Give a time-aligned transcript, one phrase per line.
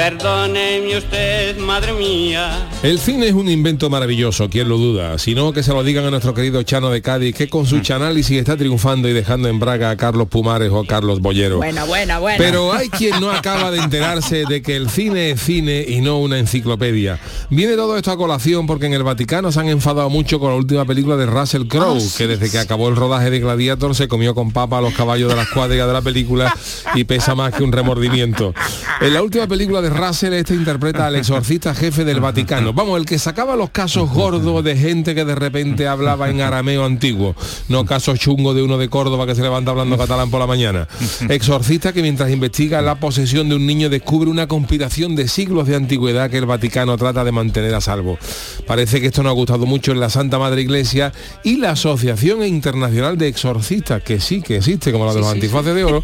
[0.00, 2.70] Perdóneme usted, madre mía.
[2.82, 5.18] El cine es un invento maravilloso, ¿quién lo duda?
[5.18, 7.80] Si no, que se lo digan a nuestro querido Chano de Cádiz, que con su
[7.80, 11.58] chanálisis está triunfando y dejando en braga a Carlos Pumares o a Carlos Bollero.
[11.58, 12.38] Buena, buena, buena.
[12.38, 16.18] Pero hay quien no acaba de enterarse de que el cine es cine y no
[16.18, 17.20] una enciclopedia.
[17.50, 20.56] Viene todo esto a colación porque en el Vaticano se han enfadado mucho con la
[20.56, 24.34] última película de Russell Crowe, que desde que acabó el rodaje de Gladiator se comió
[24.34, 26.56] con papa a los caballos de las cuadrigas de la película
[26.94, 28.54] y pesa más que un remordimiento.
[29.02, 32.72] En la última película de Russell este interpreta al exorcista jefe del Vaticano.
[32.72, 36.84] Vamos, el que sacaba los casos gordos de gente que de repente hablaba en arameo
[36.84, 37.34] antiguo,
[37.68, 40.88] no casos chungos de uno de Córdoba que se levanta hablando catalán por la mañana.
[41.28, 45.76] Exorcista que mientras investiga la posesión de un niño descubre una conspiración de siglos de
[45.76, 48.18] antigüedad que el Vaticano trata de mantener a salvo.
[48.66, 52.44] Parece que esto no ha gustado mucho en la Santa Madre Iglesia y la Asociación
[52.44, 56.02] Internacional de Exorcistas, que sí que existe, como la de los antifaces de oro,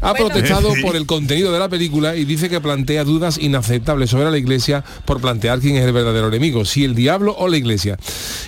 [0.00, 4.30] ha protestado por el contenido de la película y dice que plantea dudas inaceptables sobre
[4.30, 7.98] la iglesia por plantear quién es el verdadero enemigo, si el diablo o la iglesia.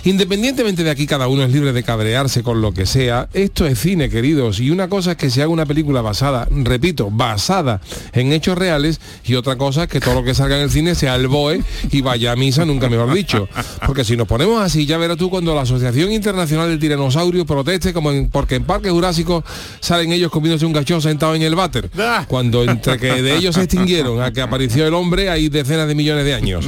[0.03, 3.79] Independientemente de aquí cada uno es libre de cabrearse con lo que sea, esto es
[3.79, 7.81] cine, queridos, y una cosa es que se haga una película basada, repito, basada
[8.13, 10.95] en hechos reales, y otra cosa es que todo lo que salga en el cine
[10.95, 13.47] sea el BOE y vaya a misa, nunca mejor dicho.
[13.85, 17.93] Porque si nos ponemos así, ya verás tú cuando la Asociación Internacional del Tiranosaurio proteste
[17.93, 19.43] como en- porque en Parque Jurásico
[19.79, 21.89] salen ellos comiéndose un gachón sentado en el váter.
[22.27, 25.95] Cuando entre que de ellos se extinguieron a que apareció el hombre hay decenas de
[25.95, 26.65] millones de años.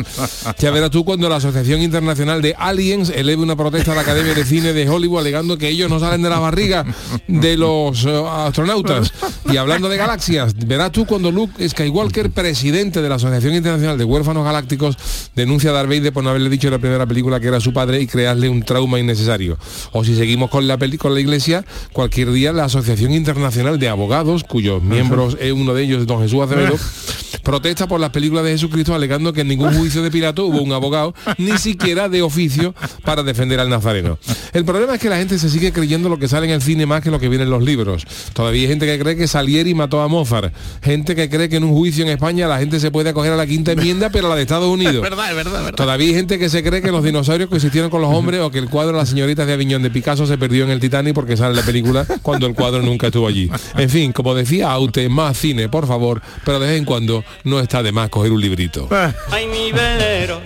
[0.59, 4.33] Ya verás tú cuando la Asociación Internacional de Aliens eleve una protesta a la Academia
[4.33, 6.85] de Cine de Hollywood alegando que ellos no salen de la barriga
[7.27, 9.13] de los eh, astronautas.
[9.49, 14.03] Y hablando de galaxias, verás tú cuando Luke Skywalker, presidente de la Asociación Internacional de
[14.03, 14.97] Huérfanos Galácticos,
[15.35, 17.71] denuncia a Darth Vader por no haberle dicho en la primera película que era su
[17.71, 19.57] padre y crearle un trauma innecesario.
[19.93, 21.63] O si seguimos con la peli con la iglesia,
[21.93, 26.41] cualquier día la Asociación Internacional de Abogados, cuyos miembros es uno de ellos, don Jesús
[26.41, 26.75] Acevedo,
[27.59, 30.71] protesta por las películas de Jesucristo alegando que en ningún juicio de Pilato hubo un
[30.71, 34.17] abogado, ni siquiera de oficio, para defender al nazareno.
[34.53, 36.85] El problema es que la gente se sigue creyendo lo que sale en el cine
[36.85, 38.05] más que lo que viene en los libros.
[38.31, 40.53] Todavía hay gente que cree que Salieri mató a Mozart.
[40.81, 43.35] Gente que cree que en un juicio en España la gente se puede acoger a
[43.35, 44.95] la quinta enmienda, pero a la de Estados Unidos.
[44.95, 45.75] Es verdad, es verdad, es verdad.
[45.75, 48.59] Todavía hay gente que se cree que los dinosaurios coexistieron con los hombres o que
[48.59, 51.35] el cuadro de las señoritas de Aviñón de Picasso se perdió en el Titanic porque
[51.35, 53.51] sale en la película cuando el cuadro nunca estuvo allí.
[53.77, 57.59] En fin, como decía Aute, más cine, por favor, pero de vez en cuando no
[57.59, 58.87] está de más coger un librito.
[59.31, 60.41] Ay, mi velero,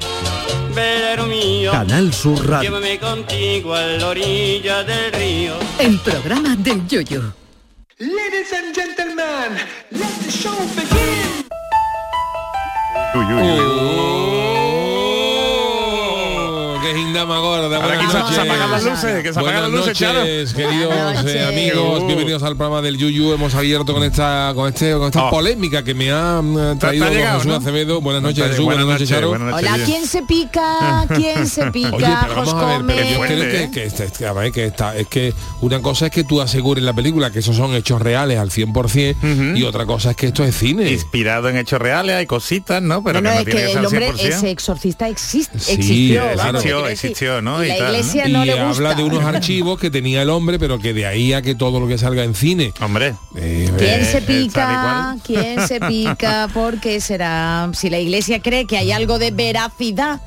[0.73, 1.71] velero mío.
[1.71, 2.69] Canal Sur Radio.
[2.69, 5.53] Llévame contigo a la orilla del río.
[5.77, 7.33] El programa del Yoyo.
[7.99, 9.57] Ladies and gentlemen,
[9.91, 11.45] let the show begin.
[13.15, 14.42] Oh,
[17.27, 18.37] Buenas que se- noches.
[18.39, 21.47] apagan las luces, que se apagan las luces, noches, queridos eh, noches.
[21.47, 22.05] amigos, Uh.
[22.07, 23.33] bienvenidos al programa del Yuyu.
[23.33, 25.29] Hemos abierto con esta con este con esta Oh.
[25.29, 27.57] polémica que me ha mm, traído ha don llegado, Jesús ¿no?
[27.57, 28.01] Acevedo.
[28.01, 28.65] Buenas noches, Buenas Jesús.
[28.65, 29.29] Buenas noches, Charo.
[29.29, 29.85] buenas noches, Hola.
[29.85, 31.05] ¿quién se pica?
[31.15, 31.95] ¿Quién se pica?
[31.95, 35.07] Oye, pero vamos a ver, pero yo creo que, que, este- que, que está, es
[35.07, 38.49] que una cosa es que tú asegures la película que esos son hechos reales al
[38.49, 40.91] 100% y otra cosa es que esto es cine.
[40.91, 43.01] Inspirado en hechos reales, hay cositas, ¿no?
[43.03, 44.27] Pero No, no, que no es tiene que que ser el hombre, 100%.
[44.37, 46.21] ese exorcista existe, Sí, existió.
[46.33, 46.37] claro.
[46.37, 46.87] vamos, Existió,
[47.21, 47.89] y Y la tal, ¿no?
[47.93, 48.69] iglesia y no le gusta.
[48.69, 51.79] habla de unos archivos que tenía el hombre, pero que de ahí a que todo
[51.79, 52.73] lo que salga en cine.
[52.81, 53.15] Hombre.
[53.35, 55.17] Eh, ¿Quién Eh, se eh, pica?
[55.25, 56.47] ¿Quién se pica?
[56.53, 57.69] ¿Por qué será?
[57.73, 60.21] Si la iglesia cree que hay algo de veracidad.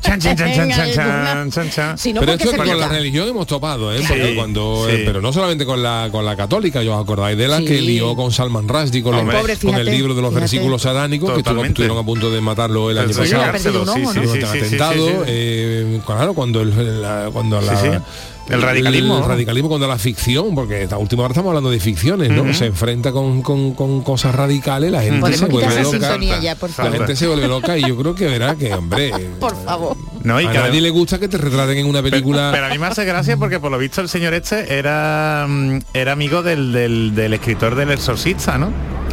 [0.00, 1.98] Chan, chan, chan, chan, chan, chan, chan, chan.
[1.98, 4.00] Si no, pero ¿por qué esto con la religión hemos topado, ¿eh?
[4.06, 4.94] Porque Sí, cuando, sí.
[4.94, 7.64] eh, pero no solamente con la con la católica, yo os acordáis de la Sí.
[7.64, 9.24] que lió con Salman Rushdie con, los-.
[9.24, 10.40] Pobre, con el fíjate, libro de los fíjate.
[10.40, 13.42] versículos satánicos que estuvieron a punto de matarlo el año pasado.
[14.50, 18.02] atentado, eh, claro, cuando el, la- cuando la.
[18.48, 19.18] El radicalismo.
[19.18, 22.52] El radicalismo cuando la ficción, porque esta última hora estamos hablando de ficciones, ¿no?
[22.52, 25.90] Se enfrenta con, con- con cosas radicales, la gente Podemos se vuelve loca.
[25.90, 29.12] sintonía ya, por La gente se vuelve loca y yo creo que verá que, hombre,
[29.40, 29.96] Por favor.
[30.24, 32.50] No, y a nadie le gusta que te retraten en una película.
[32.52, 35.78] Pero a mí me hace gracia porque por lo visto el señor este era mm,
[35.94, 38.70] era amigo del, del, del escritor del Exorcista, ¿no?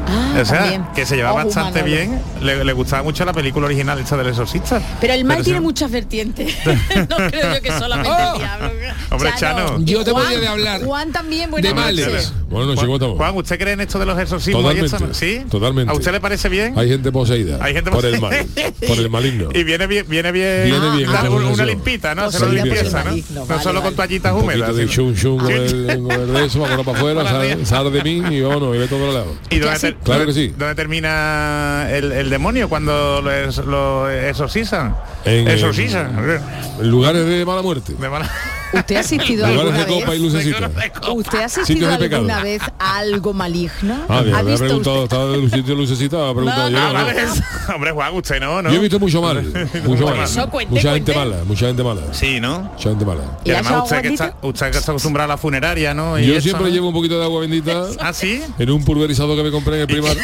[0.10, 0.86] Ah, o sea, también.
[0.96, 1.96] que se llevaba Ojo, bastante Manolo.
[1.96, 2.22] bien.
[2.42, 4.82] Le, le gustaba mucho la película original esta del Exorcista.
[5.00, 6.56] Pero el mal Pero tiene muchas vertientes.
[6.66, 8.70] no creo yo que solamente el diablo.
[9.12, 9.80] Hombre, Chano.
[9.82, 12.06] Yo te podía de hablar Juan también, de buenas males.
[12.08, 12.34] noches.
[12.50, 13.16] Buenas noches, Juan.
[13.18, 15.14] Juan, ¿usted cree en esto de los exorcismos y Totalmente, esto?
[15.14, 15.42] ¿Sí?
[15.50, 15.92] totalmente.
[15.92, 16.74] ¿A usted le parece bien?
[16.78, 18.46] Hay gente poseída Hay gente por el poseída.
[18.64, 19.50] mal, por el maligno.
[19.54, 21.68] Y viene bien, viene bien, Viene bien, dar esa una, posesión.
[21.68, 22.26] limpita, ¿no?
[22.26, 23.10] Poseída una por el limpieza, ¿no?
[23.12, 23.86] maligno, no vale, solo vale.
[23.86, 24.76] con toallitas húmedas.
[24.76, 28.24] de sino- chun chun con el, con el de eso, para afuera, sal, de mí
[28.36, 29.36] y vámonos, y ve todo lado.
[29.50, 30.54] ¿Y dónde, así- ter- Claro que sí.
[30.58, 34.96] dónde termina el, el demonio cuando lo, lo exorcizan?
[35.26, 36.40] En, exorcizan.
[36.80, 37.94] En lugares de mala muerte.
[38.00, 38.30] De mala-
[38.72, 40.32] ¿Usted ha asistido alguna de copa y vez?
[40.34, 40.72] lucecita.
[41.12, 44.06] ¿Usted ha asistido alguna vez a algo maligno?
[44.08, 45.04] Ah, bien, ¿Ha visto preguntado, usted?
[45.16, 46.88] estaba de un sitio de lucecita, ha preguntado No, yo.
[46.88, 46.94] No.
[46.94, 47.24] vale.
[47.76, 48.70] Hombre, Juan, usted no, ¿no?
[48.72, 49.44] Yo he visto mucho mal,
[49.86, 50.20] mucho mal.
[50.20, 52.02] Eso, cuente, mucha gente mala, mucha gente mala.
[52.14, 52.60] Sí, ¿no?
[52.74, 53.24] Mucha gente mala.
[53.44, 56.20] ¿Y Y además usted que, está, usted que está acostumbrado a la funeraria, ¿no?
[56.20, 56.72] Y Yo eso, siempre ¿no?
[56.74, 58.42] llevo un poquito de agua bendita ¿Ah, sí?
[58.58, 60.16] en un pulverizador que me compré en el primar.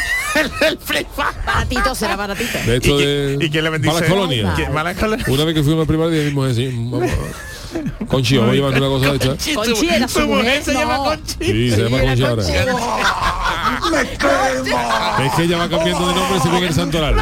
[0.68, 1.32] el flipa.
[1.44, 2.58] Baratito será baratito.
[2.66, 3.92] De esto ¿Y, de y quién le bendice?
[3.94, 4.54] malas colonias.
[4.54, 5.28] ¿Quién- malas colonias?
[5.28, 7.10] Una vez que fuimos al primar dijimos así, vamos,
[8.08, 9.54] Conchi, vamos a llevar una cosa hecha.
[9.54, 10.80] Conchi era su mujer, se no.
[10.80, 11.34] llama Conchi.
[11.40, 12.42] Sí, se llama Conchi ahora.
[13.80, 14.72] Conchi.
[15.26, 17.16] Es que ella va cambiando de nombre según el santoral.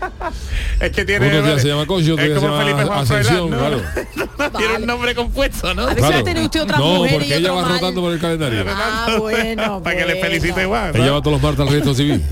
[0.80, 1.30] Es que tiene...
[1.30, 4.28] Días se llama Conchi, otros es días se como llama Felipe Juan Ascensión, Froilán, claro.
[4.52, 4.58] ¿no?
[4.58, 5.86] Tiene un nombre compuesto, ¿no?
[5.86, 7.72] A a tener usted otra No, mujer y porque ella otro va mal.
[7.72, 8.64] rotando por el calendario.
[8.68, 10.26] Ah, bueno, Para que le bueno.
[10.28, 10.92] felicite igual.
[10.94, 11.02] ¿no?
[11.02, 12.22] Ella va todos los martes al registro civil.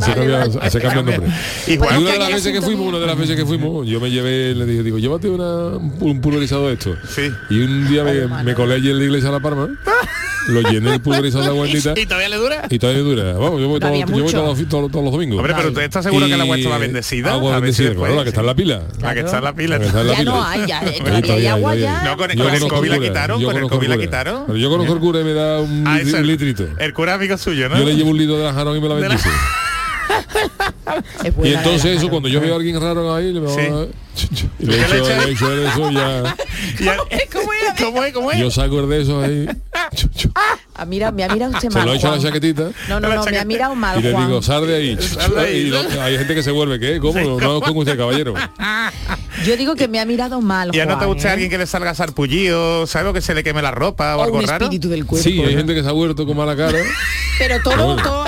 [0.00, 1.34] Se cambia, se cambia el nombre.
[1.66, 4.00] Y Y una de las veces que fuimos, una de las veces que fuimos, yo
[4.00, 6.96] me llevé, le dije, digo, llévate una, un pulverizador de esto.
[7.08, 7.30] Sí.
[7.50, 9.68] Y un día me, me colé allí en la iglesia de La Palma,
[10.48, 12.62] lo llené el pulverizador de agua bendita ¿Y todavía le dura?
[12.70, 13.32] y todavía dura.
[13.34, 14.40] Vamos, yo voy, No todos, yo voy mucho.
[14.40, 15.38] todos, los- todos- todos los domingos.
[15.38, 17.32] Hombre, pero usted está seguro que el agua estaba bendecida.
[17.32, 18.82] Agua A ver si bendecida, después- claro, la que está en la pila.
[19.00, 19.76] La que está en la pila.
[19.76, 20.30] La que está en la Ya pila.
[20.32, 22.02] no hay, ya, eh, todavía hay agua ya.
[22.04, 24.44] No, con el- con el COVID la quitaron, con el COVID la quitaron.
[24.46, 26.66] Pero yo conozco el cura y me da un, Ah, litrito.
[26.78, 27.78] El cura amigo suyo, ¿no?
[27.78, 29.28] Yo le llevo un litro de la jarón y me la la- bendice.
[31.44, 34.36] Y entonces eso, cuando yo veo a alguien raro ahí, le, Sí.
[34.58, 36.36] y le ¿Qué le echo, le echo eso ya.
[37.80, 38.12] ¿Cómo es?
[38.12, 38.38] ¿Cómo es?
[38.38, 39.46] Yo saco el de esos ahí.
[40.74, 41.84] Ah, mira, me ha mirado usted Se mal.
[41.86, 42.70] lo echo a la chaquetita.
[42.88, 44.96] No, no, no, me ha mirado mal, Y le digo, sal de ahí.
[44.96, 45.58] De.
[45.58, 46.98] Y lo- hay gente que se vuelve, ¿qué?
[47.00, 47.20] ¿Cómo?
[47.20, 48.32] No, no con usted, caballero.
[49.44, 51.32] Yo digo que me ha mirado mal, ¿Y ya no te gusta ¿eh?
[51.32, 53.10] alguien que le salga sarpullido, ¿sabe?
[53.10, 54.64] O que se le queme la ropa o, O algo un raro.
[54.66, 55.22] espíritu del cuerpo.
[55.28, 56.78] Sí, hay gente que se ha vuelto con mala cara.
[57.38, 58.24] Pero todo, todo,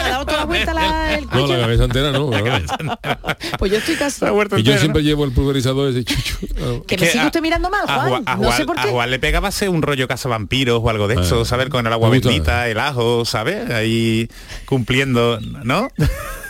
[0.52, 2.28] la vuelta la, el No, la cabeza entera no.
[2.28, 2.62] ¿verdad?
[3.58, 4.24] Pues yo estoy casi...
[4.56, 5.08] Y yo siempre ¿no?
[5.08, 6.46] llevo el pulverizador ese chuchu.
[6.54, 6.84] claro.
[6.86, 8.08] Que me sigue usted mirando mal, a Juan.
[8.08, 8.88] Juan- a no sé por a qué.
[8.90, 11.20] Juan le pegaba ser un rollo cazavampiros o algo de Ah.
[11.22, 11.68] eso, ¿sabes?
[11.68, 13.70] Con el agua bendita, el ajo, ¿sabes?
[13.70, 14.28] Ahí
[14.66, 15.88] cumpliendo, ¿no?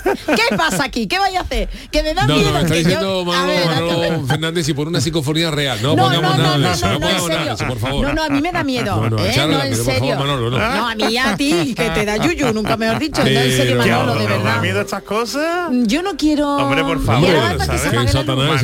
[0.03, 1.07] ¿Qué pasa aquí?
[1.07, 1.69] ¿Qué vaya a hacer?
[1.91, 2.49] Que me da No, miedo.
[2.49, 3.33] no, me está que diciendo yo...
[3.33, 5.79] A Manolo, ver, Manolo Fernández y por una psicofonía real.
[5.83, 6.87] No, No, pongamos no, nada no, de no, eso.
[6.87, 8.07] no, No, no, en pongamos nada de eso, por favor.
[8.07, 8.83] No, no, a mí me da miedo.
[9.03, 9.31] No, no, ¿eh?
[9.31, 10.01] echarla, no, en pero serio.
[10.01, 10.59] favor, Manolo, no.
[10.59, 13.23] No, a mí a ti, que te da yuyu, nunca mejor dicho.
[13.23, 14.61] No, en serio, Pero- Manolo, de ¿No da verdad.
[14.63, 15.71] miedo estas cosas?
[15.85, 16.57] Yo no quiero...
[16.57, 17.97] Hombre, por Y favor, ahora que Satanás existe.
[17.97, 18.63] Manolo, Satanás,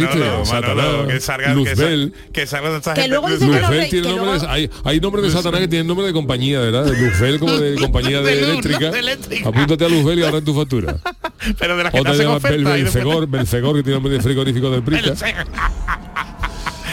[0.49, 2.13] Manolo, que salga, que, Luzbel.
[2.33, 3.51] que salga de esta Que gente- luego dice que
[4.03, 6.85] de, hay, nombres de Satanás que tienen nombre de compañía, ¿verdad?
[6.85, 8.91] De Luzbel como de compañía de, eléctrica.
[9.45, 10.97] Apúntate a Luzbel y ahorra en tu factura.
[11.59, 12.57] Pero de las que te Otra hacen oferta.
[12.57, 15.15] Después- Belfegor, Belfegor, que tiene de frigorífico del Prica.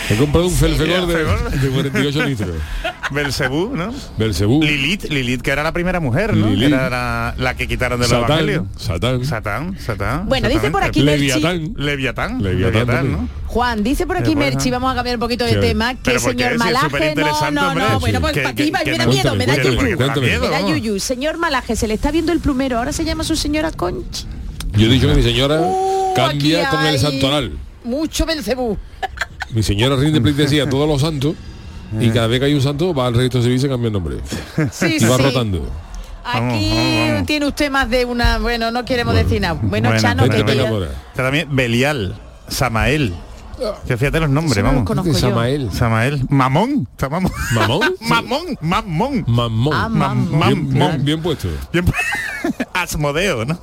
[0.09, 2.49] He comprado un Felfegor de, de 48 litros.
[3.11, 3.93] Belcebú, ¿no?
[4.17, 6.47] Belcebú, Lilith, Lilith, que era la primera mujer, ¿no?
[6.55, 8.65] Que era la, la que quitaron del Evangelio.
[8.77, 10.29] Satán, Satán, Satán, Satán.
[10.29, 11.27] Bueno, dice por aquí Merchi...
[11.27, 11.73] Leviatán.
[11.77, 12.41] Leviatán.
[12.41, 13.11] Leviatán.
[13.11, 13.29] ¿no?
[13.45, 14.51] Juan, dice por aquí bueno.
[14.51, 15.59] Merchi, vamos a cambiar un poquito de Sí.
[15.59, 19.45] tema, que señor Malaje, no, no, no, bueno, pues para ti me da miedo, me
[19.45, 19.97] da yuyu.
[19.97, 20.99] Me da yuyu.
[20.99, 24.25] Señor Malaje, se le está viendo el plumero, ahora se llama su señora Conchi.
[24.73, 27.51] Yo he dicho que mi señora Uh, cambia con el santoral.
[27.83, 28.77] Mucho Belcebú.
[29.51, 31.35] Mi señora rinde pleitesía a todos los santos
[31.99, 33.93] y cada vez que hay un santo va al registro civil y se cambia el
[33.93, 34.17] nombre.
[34.71, 35.23] Sí, Y va sí.
[35.23, 35.69] rotando.
[36.27, 37.25] Aquí Vamos, vamos, vamos.
[37.27, 38.39] tiene usted más de una...
[38.39, 39.27] Bueno, no queremos Bueno.
[39.29, 39.53] decir nada.
[39.61, 40.41] Bueno, Bueno, Chano, ahí.
[40.41, 42.15] Está también Belial,
[42.47, 43.13] Samael.
[43.87, 44.87] Que fíjate los nombres, no los vamos.
[44.87, 45.17] conozco yo.
[45.29, 45.71] Samael.
[45.71, 46.25] Samael.
[46.29, 46.87] Mamón.
[46.99, 47.31] Mamón.
[47.53, 47.81] ¿Mamón?
[48.01, 48.57] mamón.
[48.59, 49.23] Mamón.
[49.27, 49.73] Mamón.
[49.73, 50.29] Ah, mamón.
[50.29, 50.91] Bien, Mamón.
[50.91, 51.47] bien, bien puesto.
[51.71, 51.85] Bien-
[52.73, 53.59] Asmodeo, ¿no?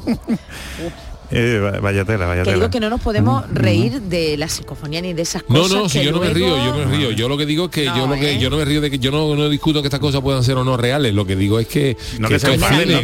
[1.32, 2.56] Eh, va- vaya tela, vaya Que tela.
[2.56, 5.76] digo que no nos podemos reír de la psicofonía ni de esas No, cosas.
[5.78, 7.10] no, si que yo no me río, yo me río.
[7.12, 8.38] Yo lo que digo es que yo No, lo que ¿eh?
[8.38, 10.56] yo no me río de que yo no, no discuto que estas cosas puedan ser
[10.56, 11.14] o no reales.
[11.14, 12.38] Lo que digo es que, No, que ¿no?
[12.38, 13.02] Que se no, que no- cine,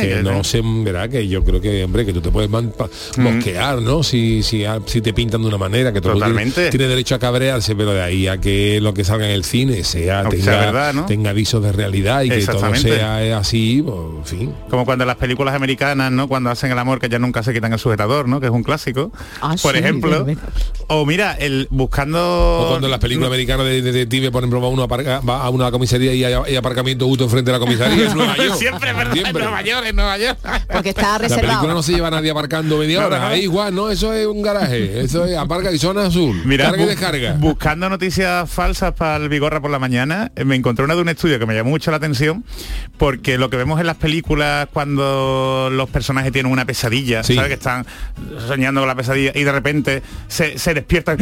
[0.00, 0.44] que que no no.
[0.44, 2.88] se verá que yo creo que hombre que tú te puedes man- pa-
[3.18, 4.02] mosquear, ¿no?
[4.02, 6.70] Si, si si te pintan de una manera que todo tiene, Totalmente.
[6.70, 9.84] tiene derecho a cabrearse, pero de ahí a que lo que salga en el cine
[9.84, 11.06] sea Aunque tenga, sea verdad, ¿no?
[11.06, 13.96] tenga avisos de realidad y que todo sea eh, así, pues,
[14.32, 14.54] en fin.
[14.70, 16.28] Como cuando las películas americanas, ¿no?
[16.28, 18.40] Cuando hacen el amor que ya nunca se quitan el sujetador, ¿no?
[18.40, 19.12] Que es un clásico.
[19.42, 20.26] Ah, por sí, ejemplo.
[20.88, 22.60] O mira, el buscando.
[22.62, 25.42] O cuando en las películas americanas de detective, por ejemplo, va uno a, aparca- va
[25.42, 28.54] a una comisaría y hay, hay aparcamiento justo enfrente de la comisaría en Nueva York.
[28.56, 29.16] Siempre, ¿verdad?
[29.16, 29.42] En Siempre.
[29.42, 30.38] Nueva York, en Nueva York.
[30.72, 31.74] Porque está La película reservado.
[31.74, 33.18] no se lleva a nadie aparcando media No, hora.
[33.18, 33.26] no.
[33.26, 35.00] Ahí igual, no, eso es un garaje.
[35.00, 36.40] Eso es aparca y zona azul.
[36.44, 37.32] Mira, Carga y descarga.
[37.38, 41.08] buscando noticias falsas para el Bigorra por la mañana, eh, me encontré una de un
[41.08, 42.44] estudio que me llamó mucho la atención,
[42.98, 47.34] porque lo que vemos en las películas cuando los personajes tienen una pesadilla, Sí.
[47.34, 47.48] ¿sabes?
[47.48, 47.86] Que están
[48.46, 51.18] soñando con la pesadilla y de repente se, se despiertan,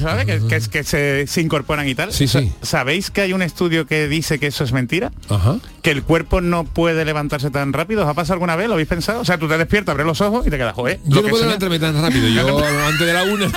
[0.00, 0.26] ¿sabes?
[0.26, 2.12] Que, que, que se, se incorporan y tal.
[2.12, 2.52] Sí, sí.
[2.62, 5.12] ¿Sabéis que hay un estudio que dice que eso es mentira?
[5.28, 5.56] Ajá.
[5.82, 8.02] Que el cuerpo no puede levantarse tan rápido.
[8.02, 8.68] ¿Os ha pasado alguna vez?
[8.68, 9.20] ¿Lo habéis pensado?
[9.20, 11.00] O sea, tú te despiertas, abres los ojos y te quedas, joder.
[11.04, 12.28] Yo no puedo levantarme tan rápido.
[12.28, 13.50] Yo antes de la una.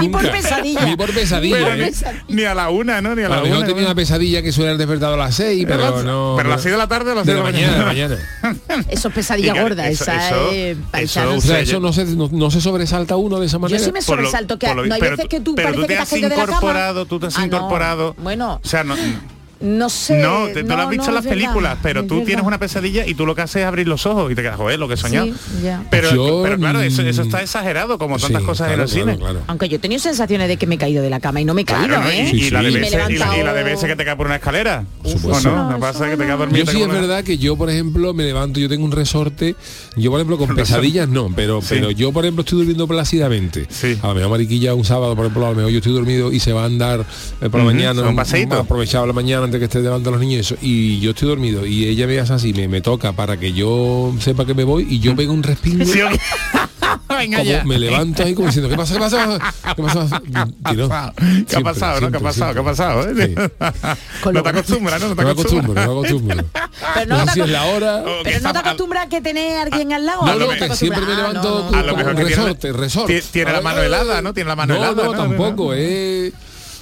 [0.00, 0.84] Ni por pesadilla.
[0.84, 1.56] Ni por pesadilla.
[1.56, 1.92] Pero ¿eh?
[2.28, 3.14] ni, a la una, ¿no?
[3.14, 3.66] Ni a A la mejor una.
[3.66, 6.34] tenía una pesadilla que suele haber despertado a las seis, pero, Pero las- no.
[6.36, 7.68] pero a las seis de la tarde o a las de seis la de la
[7.68, 8.56] de la mañana.
[8.66, 8.84] mañana.
[8.90, 11.30] Eso es pesadilla Y que gorda, eso- esa eso- es eso.
[11.34, 13.82] O sea, eso no se, no, no se sobresalta uno de esa Yo manera.
[13.84, 15.94] sí me sobresalto que lo- no hay veces tú- que tú pero parece tú que
[15.94, 16.12] te te has
[16.52, 18.14] incorporado, tú te has Ah, incorporado.
[18.18, 18.94] Bueno, O sea, no,
[19.60, 20.18] no sé.
[20.22, 22.44] no, te, tú lo has no, visto no, en las verdad, películas, pero tú tienes
[22.44, 24.78] una pesadilla y tú lo que haces es abrir los ojos y te quedas, joder,
[24.78, 25.26] lo que he soñado.
[25.26, 25.32] Sí.
[25.90, 28.82] Pero, Yo, pero claro, eso, eso mm, está exagerado, como Sí, tantas cosas en claro,
[28.84, 29.18] el cine.
[29.18, 29.40] claro.
[29.48, 31.54] Aunque yo he tenido sensaciones de que me he caído de la cama y no
[31.54, 32.10] me he caído, Claro, ¿no?
[32.10, 32.30] ¿eh?
[32.32, 34.04] y, Sí, y la de veces, y, la, y la de levantado- veces que te
[34.04, 34.84] cae por una escalera.
[35.04, 35.48] supuesto.
[35.48, 35.64] ¿O no?
[35.64, 36.28] No, No pasa que te no.
[36.28, 36.64] cae dormido.
[36.64, 39.56] Yo sí es verdad que yo, por ejemplo, me levanto, yo tengo un resorte,
[39.96, 43.66] yo por ejemplo con pesadillas no, pero pero yo por ejemplo estoy durmiendo plácidamente.
[44.02, 46.40] A lo mejor Mariquilla un sábado, por ejemplo, a lo mejor yo estoy dormido y
[46.40, 47.00] se va a andar
[47.40, 48.54] eh, por la mañana, un paseíto.
[48.56, 51.66] aprovechado la mañana antes que esté delante los niños y eso, y yo estoy dormido
[51.66, 54.86] y ella me hace así, me, me toca para que yo sepa que me voy
[54.88, 55.84] y yo pego un respingo.
[55.84, 56.00] Sí.
[57.08, 57.64] Venga como ya.
[57.64, 58.94] me levanto ahí como diciendo, ¿qué pasa?
[58.94, 59.40] ¿Qué pasa?
[59.74, 60.22] ¿Qué pasa?
[60.22, 61.12] ¿Qué ha pasado?
[61.16, 62.00] ¿Qué ha Siempre, pasado?
[62.00, 62.10] ¿no?
[62.10, 62.54] ¿Qué ha pasado?
[62.54, 63.08] ¿Qué ha pasado?
[63.10, 63.34] eh?
[64.22, 65.08] Con No te acostumbras, ¿no?
[65.08, 66.44] No te No me acostumbro, no acostumbras.
[66.94, 68.02] Pero No no, si es la hora.
[68.04, 70.26] Pero no está- te acostumbras a que tener alguien al lado.
[70.26, 70.78] No, ¿o no, te que acostumbras?
[70.78, 71.78] siempre me Ah, levanto no, no.
[71.78, 73.20] A lo mejor que tiene- resorte, resorte.
[73.20, 74.32] ti- tiene la mano helada, ¿no?
[74.34, 75.18] Tiene la mano no, helada, No, ¿no?
[75.18, 76.32] tampoco, es,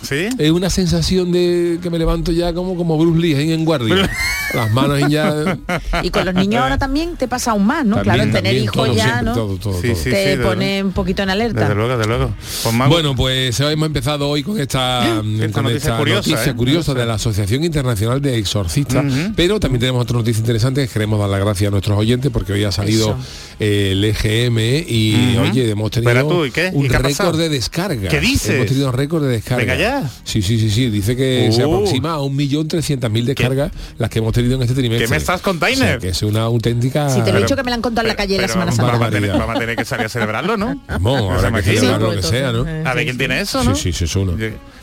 [0.03, 0.29] ¿Sí?
[0.38, 4.09] es una sensación de que me levanto ya como, como Bruce Lee ahí en guardia.
[4.55, 5.59] Las manos ahí ya...
[6.03, 7.97] Y con los niños ahora también te pasa aún más, ¿no?
[7.97, 9.35] También, claro, tener hijos ya, siempre, ¿no?
[9.35, 9.97] todo, todo, Sí, todo.
[9.97, 10.11] sí.
[10.11, 11.61] te pone un poquito en alerta.
[11.61, 12.35] Desde luego, desde luego.
[12.62, 16.55] Pues Bueno, pues hemos empezado hoy con esta, Esta con noticia esta curiosa, noticia ¿eh?
[16.55, 21.19] curiosa de la Asociación Internacional de Exorcistas, pero también tenemos otra noticia interesante que queremos
[21.19, 23.17] dar las gracias a nuestros oyentes porque hoy ha salido
[23.59, 26.71] eh, el EGM y oye, hemos tenido Espera tú, ¿y qué?
[26.73, 28.09] ¿Y un récord de descarga.
[28.09, 28.50] ¿Qué dices?
[28.50, 29.75] Hemos tenido un récord de descarga.
[29.87, 30.11] Ya.
[30.25, 30.90] Sí, sí, sí, sí.
[30.90, 31.75] Dice que se Uh.
[31.75, 35.07] aproxima a un millón trescientas mil descargas las que hemos tenido en este trimestre.
[35.07, 35.99] ¿Qué me estás con O sea, Tainer?
[36.00, 37.09] que es una auténtica...
[37.11, 38.52] Si te lo he dicho que me la han contado en la calle la Pero
[38.55, 39.11] Semana vamos a Santa.
[39.11, 39.38] tener- Barbaridad.
[39.38, 40.83] Vamos a tener que salir a celebrarlo, ¿no?
[40.88, 41.81] Vamos, habrá que imagino.
[41.81, 42.59] celebrar lo que sea, ¿no?
[42.61, 44.33] entonces, A ver quién tiene eso, Sí, sí, sí, es uno.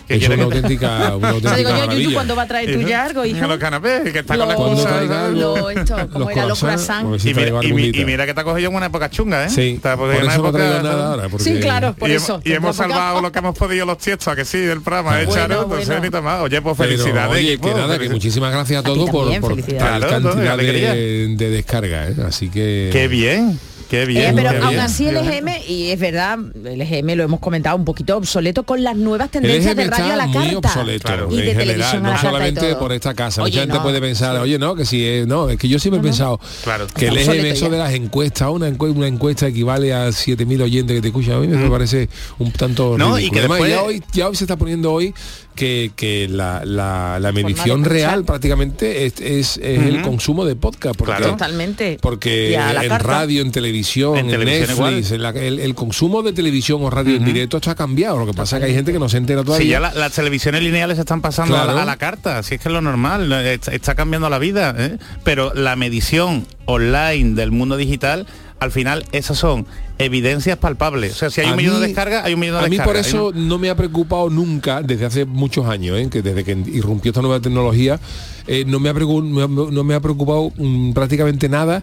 [0.08, 2.14] ¿Qué- Es quiere una que- auténtica, una O sea, auténtica digo yo, Yuyu.
[2.14, 3.38] ¿cuándo va a traer tú ya algo, hijo?
[3.44, 5.30] En los canapés, que está con la Lo- Cuando excusa, traiga ¿sabes?
[5.30, 7.06] algo, lo- esto, como era los croissants.
[7.08, 8.02] a ver si Y mira, y, algún mi- día.
[8.02, 9.50] y mira que te ha cogido en una época chunga, ¿eh?
[9.50, 11.30] Sí, por eso no traigo época- nada ahora.
[11.30, 12.34] porque- Sí, claro, por y, eso.
[12.36, 14.82] hemos- y hemos Porque- salvado lo que hemos podido los tiestos, ¿a que sí, del
[14.82, 15.64] programa, ¿eh, Charo?
[15.64, 16.42] Entonces, ni.
[16.44, 17.32] Oye, pues Pero, felicidades.
[17.32, 18.12] oye, equipo, que nada, que felicidades.
[18.12, 22.16] muchísimas gracias a todos por, por tal cantidad de descarga, ¿eh?
[22.28, 22.90] Así que...
[22.92, 23.60] Qué bien,
[23.94, 24.24] qué bien.
[24.26, 24.80] Eh, pero qué aún bien.
[24.82, 28.82] así el EGM, y es verdad, el EGM lo hemos comentado un poquito obsoleto con
[28.84, 30.58] las nuevas tendencias EGM de radio a la muy carta.
[30.70, 31.28] obsoleto Claro.
[31.32, 32.80] y de en televisión general, a la no carta y solamente todo.
[32.80, 33.44] por esta casa.
[33.44, 36.00] Oye, Mucha gente puede pensar, oye, no, que si es, no, es que yo siempre
[36.00, 36.88] he pensado Claro.
[36.88, 37.72] que el EGM, obsoleto eso ya.
[37.72, 41.40] de las encuestas, una encuesta, una encuesta equivale a 7.000 oyentes que te escuchan, a
[41.40, 42.10] mí me parece
[42.40, 42.98] un tanto.
[42.98, 43.32] No, y ridículo.
[43.34, 45.14] que Además, después- ya, hoy, ya hoy se está poniendo hoy
[45.56, 50.96] que, que la, la, medición real prácticamente es, es- es el consumo de podcast.
[50.98, 51.32] Porque, Claro.
[51.32, 51.98] Totalmente.
[52.02, 52.98] porque en carta.
[53.00, 56.90] radio, en televisión, En en, televisión Netflix, en la- el, el consumo de televisión o
[56.90, 58.18] radio en directo esto ha cambiado.
[58.20, 59.64] Lo que pasa es que hay gente que no se entera todavía.
[59.66, 62.62] Si ya la- las televisiones lineales están pasando a, la, a la carta, si es
[62.62, 64.98] que es lo normal, eh, está, está cambiando la vida, ¿eh?
[65.24, 68.26] pero la medición online del mundo digital,
[68.60, 69.66] al final esas son
[70.04, 71.14] evidencias palpables.
[71.14, 72.70] O sea, si hay A un millón mí- de descargas, hay un millón de A
[72.70, 73.08] mí descargas.
[73.12, 76.08] por eso no me ha preocupado nunca, desde hace muchos años, ¿eh?
[76.12, 78.00] que desde que irrumpió esta nueva tecnología,
[78.46, 81.82] eh, no, me ha no me ha- preocupado mm, prácticamente nada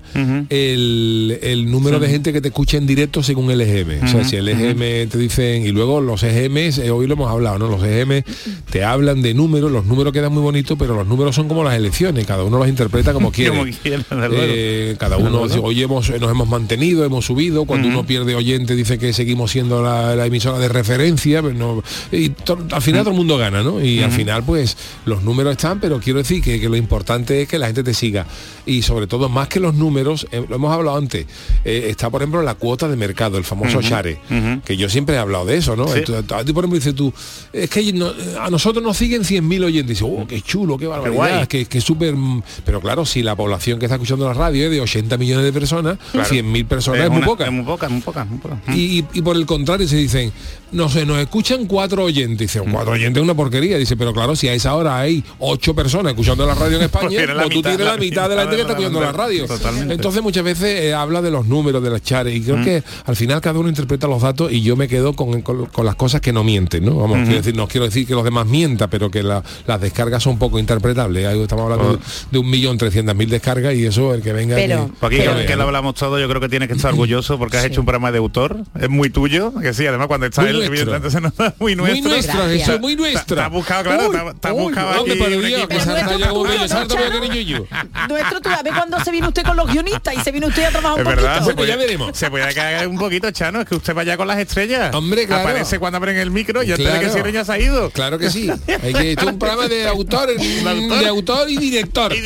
[0.50, 4.04] el, el número de gente que te escucha en directo según el EGM.
[4.04, 7.30] O sea, si el EGM te dicen, y luego los EGMs, eh, hoy lo hemos
[7.30, 7.68] hablado, ¿no?
[7.68, 8.22] Los EGM
[8.70, 11.74] te hablan de números, los números quedan muy bonitos, pero los números son como las
[11.74, 13.50] elecciones, cada uno los interpreta como quiere.
[13.50, 13.64] Como.
[14.12, 18.98] Eh, cada uno hoy hemos, nos hemos mantenido, hemos subido, cuando uno pierde oyente dice
[18.98, 23.10] que seguimos siendo la, la emisora de referencia, pero no- y to- al final todo
[23.12, 23.80] el mundo gana, ¿no?
[23.80, 27.48] Y al final pues los números están, pero quiero decir que, que lo importante es
[27.48, 28.26] que la gente te siga.
[28.66, 31.24] Y sobre todo, más que los números, eh, lo hemos hablado antes,
[31.64, 34.18] eh, está por ejemplo la cuota de mercado, el famoso share,
[34.64, 35.86] que yo siempre he hablado de eso, ¿no?
[35.86, 35.98] Sí.
[36.00, 37.12] Entonces, a ti, por ejemplo, dices tú,
[37.52, 40.00] es que no- a nosotros nos siguen 100.000 oyentes.
[40.00, 41.46] Y dices, oh, qué chulo, qué barbaridad, guay.
[41.46, 42.14] que, que súper...
[42.16, 45.44] mm, Pero claro, si la población que está escuchando la radio es de 80 millones
[45.44, 47.44] de personas, 100.000 personas es, muy una- poca.
[47.46, 48.40] Es muy poca, muy poca, muy.
[48.76, 50.32] Y, y por el contrario se dicen,
[50.73, 52.52] no sé, nos escuchan cuatro oyentes.
[52.52, 53.76] Dice, cuatro oyentes es una porquería.
[53.78, 57.09] Dice, pero claro, si a esa hora hay ocho personas escuchando la radio en España,
[57.09, 59.12] Pues pues tú mitad, tienes la la mitad de la gente que está escuchando la
[59.12, 59.47] radio.
[59.47, 59.94] Totalmente.
[59.94, 62.35] Entonces muchas veces eh, habla de los números, de las chares.
[62.37, 65.42] Y creo que al final cada uno interpreta los datos y yo me quedo con,
[65.42, 66.97] con- con las cosas que no mienten, ¿no?
[66.97, 70.23] Vamos, quiero decir, no quiero decir que los demás mientan, pero que la- las descargas
[70.23, 71.26] son poco interpretables.
[71.26, 71.99] Ahí Estamos hablando
[72.30, 75.47] de un millón trescientas mil descargas y eso el que venga Pero- aquí Pero- que,
[75.47, 77.87] que lo hablamos todo, yo creo que tienes que estar orgulloso porque has hecho un
[77.87, 80.75] programa de autor, es muy tuyo, que sí, además cuando está Muy él, nuestro.
[80.76, 82.10] evidentemente se nota muy muy nuestro.
[82.10, 82.62] nuestra, Gracias.
[82.62, 83.20] eso es muy nuestra.
[83.20, 89.42] Está buscado, claro, está- buscado aquí salta nuestro tú a ver cuando se viene usted
[89.42, 91.44] con los guionistas y se viene usted a trabajar un Es verdad, poquito.
[91.50, 92.16] se Bueno, ya puede, veremos.
[92.18, 94.94] se puede caer un poquito, Chano, es que usted vaya con las estrellas.
[94.94, 95.42] Hombre, claro.
[95.49, 97.90] Aparece cuando abren el micro y antes de que cierren ya se ha ido.
[97.90, 98.50] Claro que sí.
[98.82, 102.12] Hay que, un programa de autor, de autor y director.
[102.14, 102.20] Y.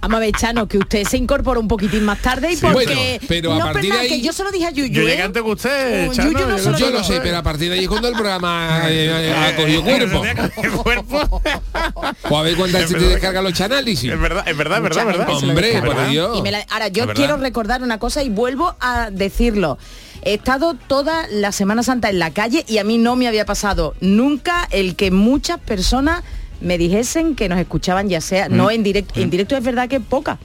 [0.00, 2.94] Vamos a ver, Chano, que usted se incorpora un poquitín más tarde y Sí, porque...
[2.94, 5.02] bueno, pero a no, partir de ahí- que yo se lo dije a Yuyu, Yo
[5.02, 5.04] ¿eh?
[5.06, 6.30] llegué antes que usted, Chano.
[6.32, 8.14] Yuyu no se lo Yo lo sé, pero a partir de ahí es cuando el
[8.14, 10.22] programa eh, eh, ha cogido cuerpo.
[10.62, 11.42] El cuerpo.
[12.30, 14.12] O a ver cuántas veces te descargan los chanálisis.
[14.12, 15.26] Es verdad, es verdad, es verdad, verdad.
[15.38, 16.38] se Hombre, por Dios.
[16.38, 19.78] Y me la- ahora, yo quiero recordar una cosa y vuelvo a decirlo.
[20.22, 23.44] He estado toda la Semana Santa en la calle y a mí no me había
[23.44, 26.22] pasado nunca el que muchas personas
[26.62, 28.56] me dijesen que nos escuchaban, ya sea, Mm.
[28.56, 30.38] no en directo, en directo es verdad que poca.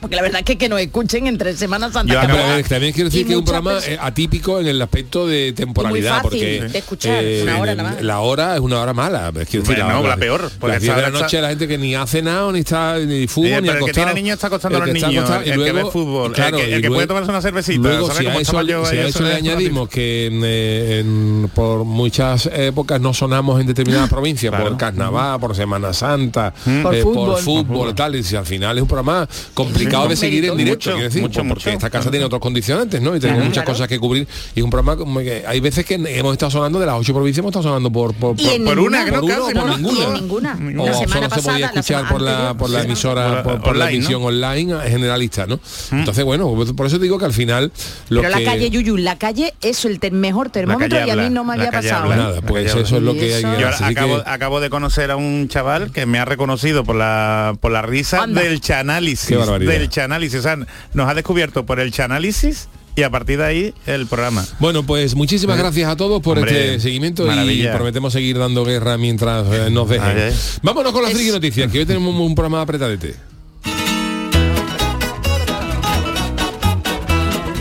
[0.00, 2.12] Porque la verdad es que, que nos escuchen entre Semana Santa.
[2.14, 5.26] Yo Pero, también quiero decir que es un programa personas- eh, atípico en el aspecto
[5.26, 8.02] de temporalidad fácil porque de escuchar, una hora nada más.
[8.02, 11.02] la hora es una hora mala quiero decir, Bueno, la peor, porque las 10 de
[11.02, 13.68] la noche está- la gente que ni ha cenado ni está ni fútbol Oye, ni
[13.68, 15.64] pero el que acostado tiene niños está acostando a El los niños, acostado, y el
[15.64, 18.06] que ve fútbol, claro, el que- y el que puede luego- tomarse una cervecita, luego
[18.06, 23.00] ¿sabes si a eso, yo si a eso le añadimos que eh, por muchas épocas
[23.00, 26.52] no sonamos en determinadas provincias por carnaval por Semana Santa
[26.82, 27.34] Por eh, fútbol.
[27.34, 30.90] por fútbol tal y si al final es un programa complicado de seguir en directo
[30.90, 31.70] Mucho, quiero decir, mucho, porque mucho.
[31.70, 33.14] esta casa tiene otros condicionantes ¿no?
[33.16, 33.72] y tenemos muchas Claro.
[33.72, 36.78] cosas que cubrir y es un programa como que hay veces que hemos estado sonando
[36.80, 38.30] de las ocho provincias hemos estado sonando por por,
[38.78, 39.76] una, que no por uno, casi, por ¿no?
[39.76, 40.54] ninguna.
[40.54, 40.82] Ninguna.
[40.82, 42.86] o La semana solo se podía escuchar por la por la Sí.
[42.86, 45.60] emisora Por- la emisión online generalista no
[45.92, 47.72] entonces bueno por eso digo que al final
[48.08, 51.30] lo Pero que la calle Yuyu, la calle es el mejor termómetro y a mí
[51.30, 52.04] no me había pasado.
[52.04, 52.14] habla.
[52.14, 52.18] ¿eh?
[52.18, 56.06] nada pues eso es lo que hay hacer, acabo, de conocer a un chaval que
[56.06, 59.28] me ha reconocido por la por la risa del chanálisis.
[59.28, 59.72] Qué barbaridad.
[59.80, 60.40] Del chanálisis.
[60.40, 60.58] O sea,
[60.92, 64.44] nos ha descubierto por el chanálisis y a partir de ahí el programa.
[64.58, 68.98] Bueno, pues muchísimas gracias a todos por Hombre, este seguimiento y prometemos seguir dando guerra
[68.98, 70.34] mientras eh, nos dejen.
[70.62, 73.14] Vámonos con las friki noticias, que hoy tenemos un programa apretadete.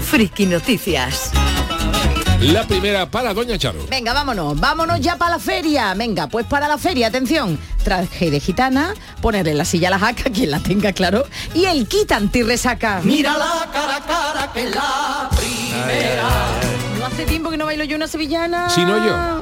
[0.04, 1.32] Friki Noticias.
[2.42, 3.86] La primera para Doña Charo.
[3.90, 5.94] Venga, vámonos, vámonos ya para la feria.
[5.94, 7.60] Venga, pues para la feria, atención.
[7.90, 11.26] Traje de gitana, ponerle la silla a la jaca, quien la tenga, claro,
[11.56, 13.02] y el kit antirresaca.
[13.04, 16.30] Mira la cara a cara que la primera.
[17.00, 18.70] No hace tiempo que no bailo yo una sevillana.
[18.70, 19.16] Si no yo.
[19.16, 19.42] Ah,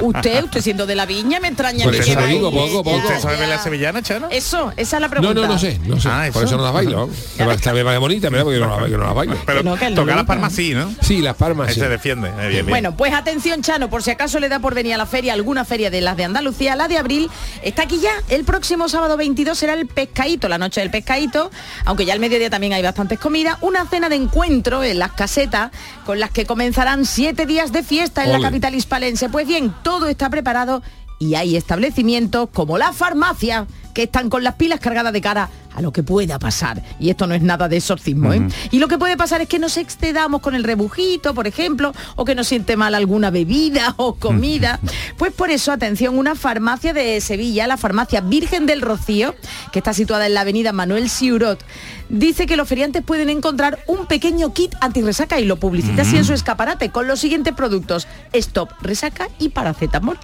[0.02, 2.96] Usted, usted siendo de la viña, me extraña Por que eso digo, poco, poco.
[2.98, 4.28] ¿Usted sabe bailar sevillana, Chano?
[4.30, 5.40] Eso, esa es la No, pregunta.
[5.42, 6.08] no, no sé, no sé.
[6.10, 6.56] Ah, Por eso.
[6.56, 7.08] no las bailo.
[7.72, 9.36] Me va bonita, mira, porque yo no, la- yo no las bailo.
[9.46, 10.92] Pero no, no las palmas sí, ¿no?
[11.00, 11.78] Sí, las palmas sí.
[11.80, 12.28] se defiende.
[12.28, 12.66] Eh, bien, bien.
[12.66, 15.64] Bueno, pues atención, Chano, por si acaso le da por venir a la feria, alguna
[15.64, 17.30] feria de las de Andalucía, la de abril,
[17.62, 18.10] está aquí ya.
[18.28, 21.52] El próximo sábado 22 será el pescadito, la noche del pescadito,
[21.84, 25.70] aunque ya al mediodía también hay bastantes comidas, una cena de encuentro en las casetas
[26.04, 28.40] con las que comenzarán siete días de fiesta en Ole.
[28.40, 29.28] la capital hispalense.
[29.28, 30.82] Pues bien, todo está preparado
[31.20, 35.82] y hay establecimientos como la farmacia que están con las pilas cargadas de cara a
[35.82, 36.82] lo que pueda pasar.
[36.98, 38.42] Y esto no es nada de exorcismo, ¿eh?
[38.70, 42.24] Y lo que puede pasar es que nos excedamos con el rebujito, por ejemplo, o
[42.24, 44.80] que nos siente mal alguna bebida o comida.
[45.16, 49.34] Pues por eso, atención, una farmacia de Sevilla, la farmacia Virgen del Rocío,
[49.72, 51.64] que está situada en la avenida Manuel Siurot,
[52.08, 56.24] dice que los feriantes pueden encontrar un pequeño kit antirresaca y lo publicita así en
[56.24, 58.08] su escaparate con los siguientes productos.
[58.32, 60.18] Stop Resaca y paracetamol.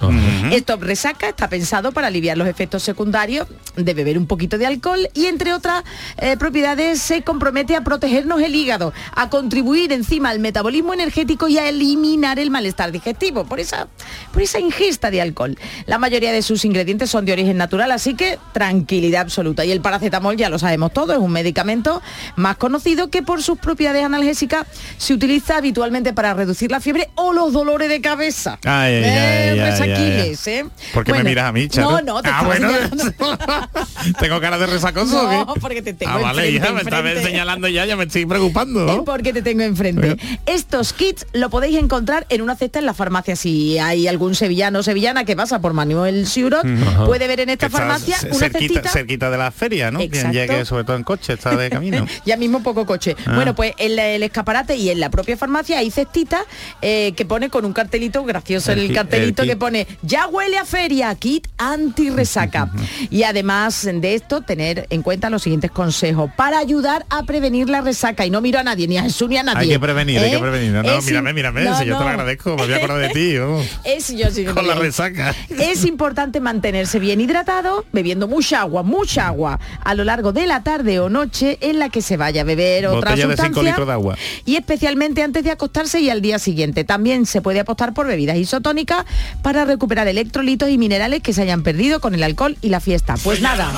[0.51, 3.47] Stop Resaca está pensado para aliviar los efectos secundarios
[3.77, 5.85] de beber un poquito de alcohol y entre otras
[6.19, 11.59] eh, propiedades se compromete a protegernos el hígado, a contribuir encima al metabolismo energético y
[11.59, 13.89] a eliminar el malestar digestivo por esa,
[14.33, 15.59] por esa ingesta de alcohol.
[15.87, 19.65] La mayoría de sus ingredientes son de origen natural, así que tranquilidad absoluta.
[19.65, 22.03] Y el paracetamol ya lo sabemos todo, es un medicamento
[22.37, 24.67] más conocido que por sus propiedades analgésicas
[24.97, 28.59] se utiliza habitualmente para reducir la fiebre o los dolores de cabeza.
[28.65, 30.67] Ay, ay, Eh, ay, pues ay, Aquiles, ¿eh?
[30.93, 31.91] ¿Por qué me miras a mí, Charo?
[31.91, 32.69] No, no, te ah, bueno.
[34.21, 35.61] ¿Tengo cara de resacoso o No, qué?
[35.61, 39.05] porque te tengo Ah, vale, enfrente, me estás señalando ya, ya me estoy preocupando.
[39.05, 40.17] Porque te tengo enfrente.
[40.47, 43.37] Estos kits lo podéis encontrar en una cesta en la farmacia.
[43.37, 46.65] Si hay algún sevillano o sevillana que pasa por Manuel Siurot,
[47.07, 48.89] puede ver en esta está farmacia una cerquita, cestita.
[48.91, 50.01] cerquita de la feria, ¿no?
[50.01, 50.31] Exacto.
[50.31, 52.07] Quien llegue sobre todo en coche, está de camino.
[52.25, 53.17] ya mismo poco coche.
[53.27, 53.33] Ah.
[53.35, 56.43] Bueno, pues en la- el escaparate y en la propia farmacia hay cestitas
[56.83, 60.59] eh, que pone con un cartelito gracioso El el, cartelito el que pone ya huele
[60.59, 62.71] a feria, kit anti-resaca.
[63.11, 67.83] y además de esto, tener en cuenta los siguientes consejos para ayudar a prevenir la
[67.83, 68.25] resaca.
[68.25, 69.61] Y no miro a nadie, ni a Jesús ni a nadie.
[69.61, 70.33] Hay que prevenir, hay ¿eh?
[70.33, 70.73] que prevenir.
[70.73, 73.37] No, mírame, mírame, no, si yo te lo agradezco, me voy a acordar de ti.
[73.37, 73.67] vamos.
[73.85, 75.35] Es, yo sí que Con la resaca.
[75.49, 80.63] Es importante mantenerse bien hidratado, bebiendo mucha agua, mucha agua a lo largo de la
[80.63, 83.63] tarde o noche en la que se vaya a beber otra Botella de sustancia.
[83.63, 84.17] litros de agua.
[84.45, 86.85] Y especialmente antes de acostarse y al día siguiente.
[86.85, 89.05] También se puede apostar por bebidas isotónicas
[89.43, 93.17] para recuperar electrolitos y minerales que se hayan perdido con el alcohol y la fiesta.
[93.27, 93.73] Pues nada,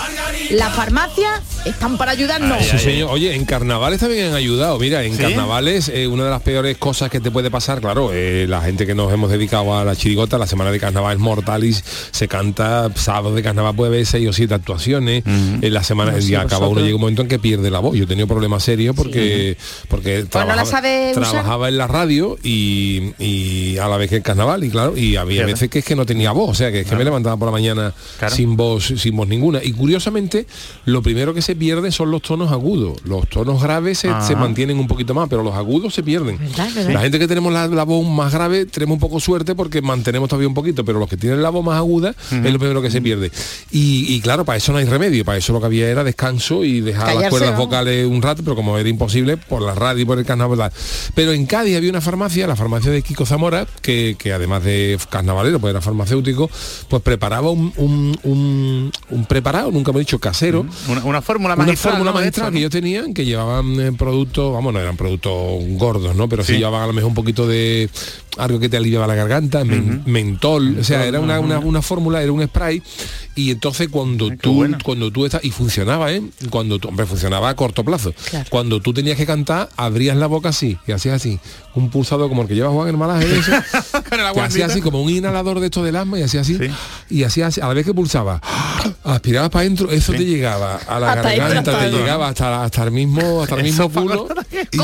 [0.50, 2.62] la farmacia están para ayudarnos.
[2.66, 3.08] Sí, señor.
[3.10, 4.78] Oye, en carnavales también han ayudado.
[4.78, 5.22] Mira, en ¿Sí?
[5.22, 8.86] carnavales eh, una de las peores cosas que te puede pasar, claro, eh, la gente
[8.86, 12.90] que nos hemos dedicado a la chirigota, la semana de carnaval es mortalis, se canta
[12.94, 15.24] sábado de carnaval puede haber seis o siete actuaciones.
[15.26, 17.78] En la semana No, y sí, acaba uno llega un momento en que pierde la
[17.78, 17.96] voz.
[17.96, 19.56] Yo he tenido problemas serios porque
[19.88, 21.22] porque Pues no la trabajaba, sabe usar.
[21.22, 25.16] trabajaba en la radio y, y a la vez que en carnaval y claro, y
[25.16, 27.36] había veces que es que no tenía voz, o sea que es que me levantaba
[27.38, 28.34] por la mañana Claro.
[28.36, 29.62] sin voz, sin voz ninguna.
[29.62, 30.46] Y curiosamente,
[30.84, 32.98] lo primero que se pierde son los tonos agudos.
[33.04, 34.20] Los tonos graves se, Ah.
[34.20, 36.38] se mantienen un poquito más, pero los agudos se pierden.
[36.38, 36.92] ¿Verdad, verdad?
[36.92, 40.28] La gente que tenemos la, la voz más grave tenemos un poco suerte porque mantenemos
[40.28, 42.90] todavía un poquito, pero los que tienen la voz más aguda es lo primero que
[42.90, 43.30] se pierde.
[43.70, 46.64] Y, y claro, para eso no hay remedio, para eso lo que había era descanso
[46.64, 47.58] y dejar las cuerdas ¿no?
[47.58, 50.72] vocales un rato, pero como era imposible, por la radio y por el carnaval.
[51.14, 54.98] Pero en Cádiz había una farmacia, la farmacia de Kiko Zamora, que, que además de
[55.10, 56.50] carnavalero, pues era farmacéutico,
[56.88, 61.54] pues preparaba un, un, un- un preparado, nunca me he dicho casero, Una, una fórmula
[61.54, 61.94] una magistral.
[61.94, 62.18] fórmula ¿no?
[62.18, 65.32] magistral que ellos tenían que llevaban eh, productos, vamos, no eran productos
[65.78, 66.28] gordos, ¿no?
[66.28, 66.58] Pero sí, Sí.
[66.58, 67.88] llevaban a lo mejor un poquito de
[68.36, 72.22] algo que te aliviaba la garganta, men- mentol, o sea, era una, una, una fórmula,
[72.22, 72.82] era un spray
[73.38, 74.78] y entonces cuando qué tú bueno.
[74.82, 76.22] cuando tú estás y funcionaba, ¿eh?
[76.50, 78.12] Cuando tú, hombre, funcionaba a corto plazo.
[78.30, 78.46] Claro.
[78.50, 81.38] Cuando tú tenías que cantar, abrías la boca así y hacías así,
[81.76, 83.52] un pulsador como el que lleva Juan de eso.
[83.92, 84.64] Con el que hacía aguantito.
[84.64, 86.70] así como un inhalador de esto del asma y hacía así Sí.
[87.10, 88.40] y hacía así, a la vez que pulsaba
[89.04, 92.82] aspirabas para adentro eso te llegaba a la Hasta garganta hasta te llegaba hasta, hasta
[92.84, 94.28] el mismo hasta el mismo culo
[94.72, 94.76] y-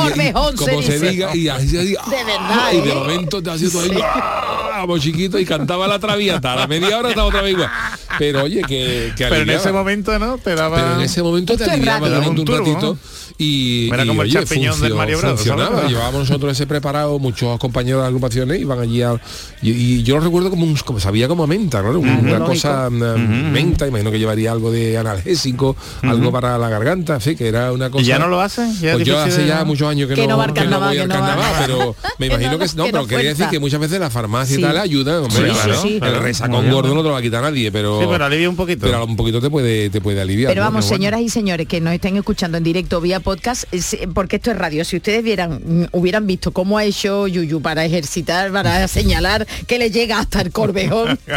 [0.56, 2.94] como se diga y así, así, De verdad, y de ¿eh?
[2.94, 4.78] momento te hacía todo ahí ¡ah!
[4.82, 7.70] como chiquito y cantaba la traviata a la media hora estaba otra vez igual
[8.18, 10.38] pero oye que, que Pero en ese momento, ¿no?
[10.38, 10.76] Te daba...
[10.76, 12.98] Pero en ese momento te aliviaba un un turbo, ratito
[13.38, 15.88] y, Era y, como el oye, champiñón del Mario Bros, funcionaba.
[15.88, 19.20] Llevábamos nosotros ese preparado, muchos compañeros de agrupaciones iban allí a,
[19.62, 22.44] y, y yo lo recuerdo como, un, como sabía como a menta, claro, una lógico.
[22.46, 27.48] cosa una menta, imagino que llevaría algo de analgésico, algo para la garganta, sí, que
[27.48, 28.02] era una cosa.
[28.02, 28.72] ¿Y ya no lo hacen?
[28.80, 30.98] ¿Ya es Pues yo hace de- ya muchos años que, Que no que carnaval, voy
[30.98, 33.80] al no carnaval, pero me imagino no, que no, pero no quería decir que muchas
[33.80, 35.82] veces la farmacia y tal ayuda, hombre, Sí, sí, claro.
[35.82, 36.00] sí.
[36.02, 38.56] El resacón gordo no te lo va a quitar nadie, pero Sí, pero alivia un
[38.56, 38.86] poquito.
[38.86, 40.50] pero un poquito te puede te puede aliviar.
[40.50, 40.70] Pero ¿no?
[40.70, 44.52] vamos, señoras y señores que nos estén escuchando en directo vía podcast, es- porque esto
[44.52, 48.86] es radio, si ustedes vieran, mm, hubieran visto cómo ha hecho Yuyu para ejercitar, para
[48.88, 51.18] señalar que le llega hasta el corvejón.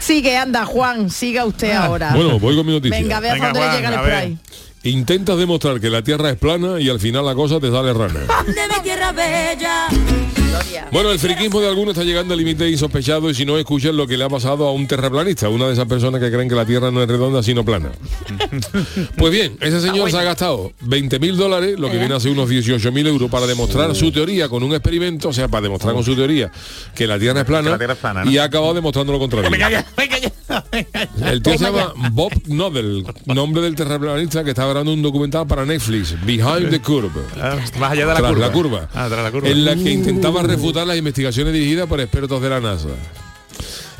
[0.00, 2.12] Sigue, anda, Juan, siga usted ahora.
[2.14, 2.98] Bueno, voy con mi noticia.
[2.98, 4.92] Venga, a ver Venga, hasta dónde le Juan, llega el spray.
[4.92, 8.20] Intentas demostrar que la Tierra es plana y al final la cosa te sale rana.
[8.46, 9.88] de mi tierra bella.
[10.92, 14.06] Bueno, el friquismo de algunos está llegando al límite insospechado y si no escuchan lo
[14.06, 16.66] que le ha pasado a un terraplanista, una de esas personas que creen que la
[16.66, 17.90] Tierra no es redonda sino plana.
[19.16, 22.32] Pues bien, ese señor se ha gastado 20 mil dólares, lo que viene a ser
[22.32, 25.94] unos 18 mil euros, para demostrar su teoría con un experimento, o sea, para demostrar
[25.94, 26.50] con su teoría
[26.94, 28.30] que la Tierra es plana, Que la Tierra es plana, ¿no?
[28.30, 29.50] y ha acabado demostrando lo contrario.
[31.24, 35.64] El tío se llama Bob Nodel, nombre del terraplanista que está grabando un documental para
[35.64, 37.10] Netflix, Behind the Curve.
[37.40, 38.46] Ah, Más allá de la Tras curva.
[38.46, 38.88] la curva.
[38.94, 39.48] Ah, tras la curva.
[39.48, 42.88] En la que intentaba refutar las investigaciones dirigidas por expertos de la NASA.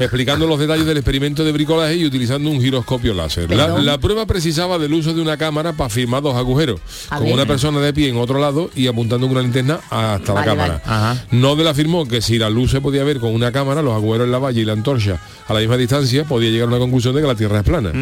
[0.00, 3.50] Explicando los detalles del experimento de bricolaje y utilizando un giroscopio láser.
[3.54, 7.44] La, prueba precisaba del uso de una cámara para filmar dos agujeros, A con una
[7.46, 10.82] persona de pie en otro lado y apuntando una linterna hasta la cámara.
[10.86, 11.14] vale.
[11.14, 11.24] Ajá.
[11.30, 14.32] Nodel afirmó que si la luz se podía ver con una cámara, los agujeros en
[14.32, 17.20] la valla y la antorcha a la misma distancia, podía llegar a una conclusión de
[17.20, 17.92] que la Tierra es plana.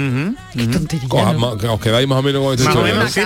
[0.55, 1.09] Qué tontería.
[1.11, 1.39] Os, ¿no?
[1.39, 3.09] ma- os quedáis más o menos con o historia, menos ¿no?
[3.11, 3.21] sí,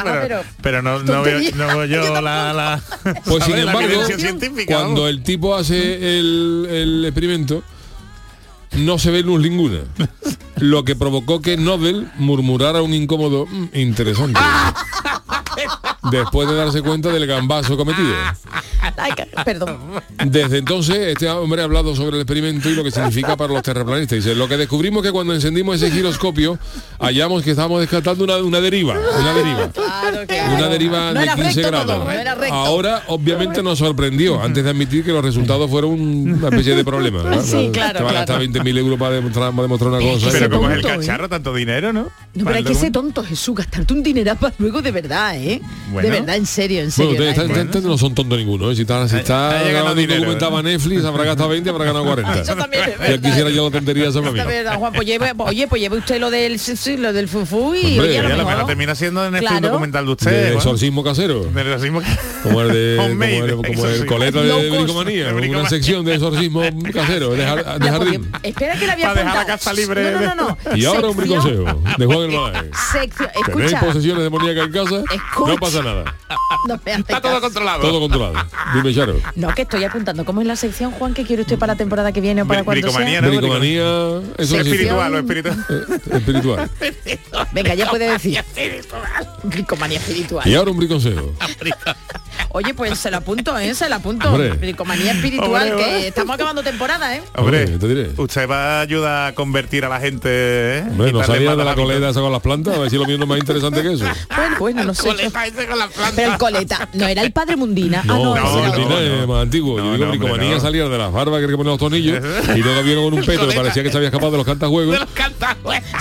[0.62, 2.82] pero, no, no, veo, no veo yo la, la,
[3.26, 3.80] Pues sin embargo,
[4.66, 7.62] cuando el tipo hace el, el experimento,
[8.76, 9.80] no se ve luz ninguna.
[10.56, 14.38] Lo que provocó que Nobel murmurara un incómodo "Mm, interesante.
[16.10, 18.12] Después de darse cuenta del gambazo cometido.
[18.96, 19.78] Ay, ca- perdón.
[20.26, 23.62] Desde entonces, este hombre ha hablado sobre el experimento y lo que significa para los
[23.62, 24.16] terraplanistas.
[24.16, 26.58] Dice, lo que descubrimos que cuando encendimos ese giroscopio,
[26.98, 28.94] hallamos que estábamos descartando una, una deriva.
[29.20, 29.68] Una deriva.
[29.70, 30.54] Claro, claro.
[30.56, 32.04] Una deriva No de era 15 recto grados.
[32.48, 32.54] no.
[32.54, 37.40] Ahora, obviamente, nos sorprendió antes de admitir que los resultados fueron una especie de problema.
[37.42, 40.28] Sí, claro, Te van a gastar 20.000 euros para demostrar, para demostrar una cosa.
[40.28, 40.88] ese Pero como es el ¿eh?
[40.98, 42.02] cacharro, tanto dinero, ¿no?
[42.02, 45.36] No, pero Para hay que ser tonto, Jesús, gastarte un dinero para luego de verdad,
[45.36, 45.60] ¿eh?
[45.92, 46.08] Bueno.
[46.08, 47.30] De verdad, en serio, en Bueno, serio.
[47.46, 47.98] ustedes ¿no?
[47.98, 48.70] son tontos ninguno.
[48.70, 48.74] ¿eh?
[48.76, 50.56] Si está, si está ha dinero, documental ¿eh?
[50.58, 52.40] a Netflix, habrá gastado 20, habrá ganado 40.
[52.42, 54.38] Eso también es Ya quisiera yo la tontería esa para mí.
[54.38, 57.28] Está verdad, Juan, pues lleve, oye, pues lleve usted lo del sí, sí, lo del
[57.28, 59.56] fufu y Hombre, oye, a lo termina siendo en este Claro.
[59.66, 60.54] un documental de usted.
[61.04, 61.44] casero.
[61.44, 62.06] Del exorcismo que-
[62.42, 64.06] Como el de como el, como el exorcismo.
[64.06, 68.30] coleta de bricomanía, una sección de exorcismo casero, de, jardín.
[68.42, 70.76] Espera que la había Para dejar la casa libre No, no, no, no.
[70.76, 71.64] Y ahora un briconsejo
[71.98, 72.18] de Juan
[73.46, 73.80] Tenéis escucha.
[73.80, 75.52] posesiones demoníacas en casa, Escucha.
[75.52, 76.14] no pasa nada.
[76.68, 77.80] No me Está todo controlado.
[77.80, 78.46] Todo controlado.
[78.74, 79.16] Dime, Charo.
[79.34, 80.24] No, que estoy apuntando.
[80.24, 82.62] ¿Cómo es la sección, Juan, que quiere usted para la temporada que viene o para
[82.62, 83.20] cuando sea?
[83.20, 83.28] ¿no?
[83.28, 85.66] Bricomanía, eso espiritual, o espiritual.
[85.68, 86.70] Eh, espiritual.
[87.52, 88.44] Venga, ya puede decir.
[89.42, 90.46] Bricomanía espiritual.
[90.46, 91.32] Y ahora un briconsejo.
[92.50, 93.74] Oye, pues se la apunto, ¿eh?
[93.74, 94.28] Se la apunto.
[94.30, 94.52] Hombre.
[94.52, 97.22] Bricomanía espiritual, Hombre, que estamos acabando temporada, ¿eh?
[97.34, 98.10] Hombre, Hombre, te diré.
[98.16, 100.28] usted va a ayudar a convertir a la gente.
[100.30, 100.84] ¿eh?
[100.90, 103.06] Hombre, no Quitarle salía de la coleta esa con las plantas, a ver si lo
[103.06, 104.04] no es más interesante que eso.
[104.34, 105.08] Bueno, bueno, no sé.
[105.08, 105.14] yo.
[105.14, 105.78] Coleta ese con.
[106.14, 108.02] Pero el coleta, no era el padre Mundina.
[108.04, 108.98] No, ah, no, no, no, no.
[108.98, 109.78] es más antiguo.
[109.78, 110.60] No, Yo digo bricomanía no.
[110.60, 112.22] salía de las barbas que le ponen los tornillos
[112.54, 114.98] y luego vieron con un peto que parecía que se había escapado de los cantajuegos.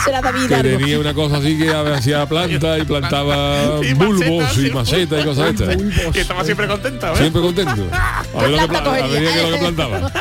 [0.03, 5.21] Será David que tenía una cosa así que hacía planta y plantaba bulbos y macetas
[5.21, 5.77] y cosas estas.
[6.31, 7.17] Estaba siempre contento, ¿eh?
[7.17, 7.87] Siempre contento.
[8.37, 9.33] A ver, lo que, planta pla- a ver cogería?
[9.33, 10.11] qué es lo que plantaba.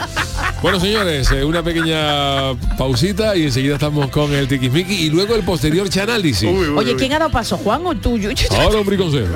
[0.61, 5.43] Bueno, señores, eh, una pequeña pausita y enseguida estamos con el tiquismiqui y luego el
[5.45, 6.49] posterior chanálisis.
[6.51, 6.99] Uy, uy, Oye, uy.
[6.99, 8.31] ¿quién ha dado paso, Juan o tuyo?
[8.59, 9.33] Ahora un briconsejo.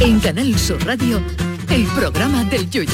[0.00, 1.22] En Canal Sur Radio,
[1.70, 2.90] el programa del yoyo.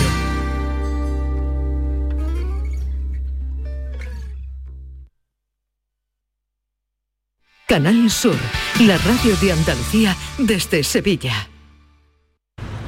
[7.66, 8.36] Canal Sur,
[8.80, 11.48] la radio de Andalucía desde Sevilla.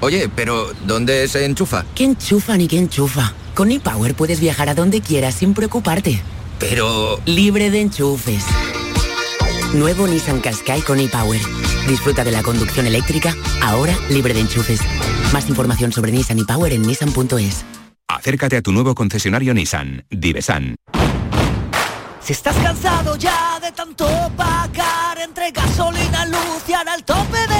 [0.00, 1.84] Oye, pero ¿dónde se enchufa?
[1.94, 3.34] ¿Qué enchufa ni qué enchufa?
[3.54, 6.22] Con ePower puedes viajar a donde quieras sin preocuparte.
[6.58, 7.20] Pero...
[7.26, 8.44] Libre de enchufes.
[9.74, 11.40] Nuevo Nissan Qashqai con ePower.
[11.86, 14.80] Disfruta de la conducción eléctrica, ahora libre de enchufes.
[15.32, 17.64] Más información sobre Nissan ePower en nissan.es.
[18.08, 20.76] Acércate a tu nuevo concesionario Nissan, Divesan.
[22.20, 27.59] Si estás cansado ya de tanto pagar entre gasolina, luz y el tope gas,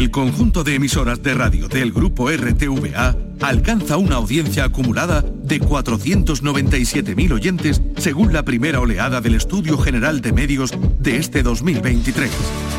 [0.00, 7.32] El conjunto de emisoras de radio del grupo RTVA alcanza una audiencia acumulada de 497.000
[7.32, 12.30] oyentes según la primera oleada del Estudio General de Medios de este 2023.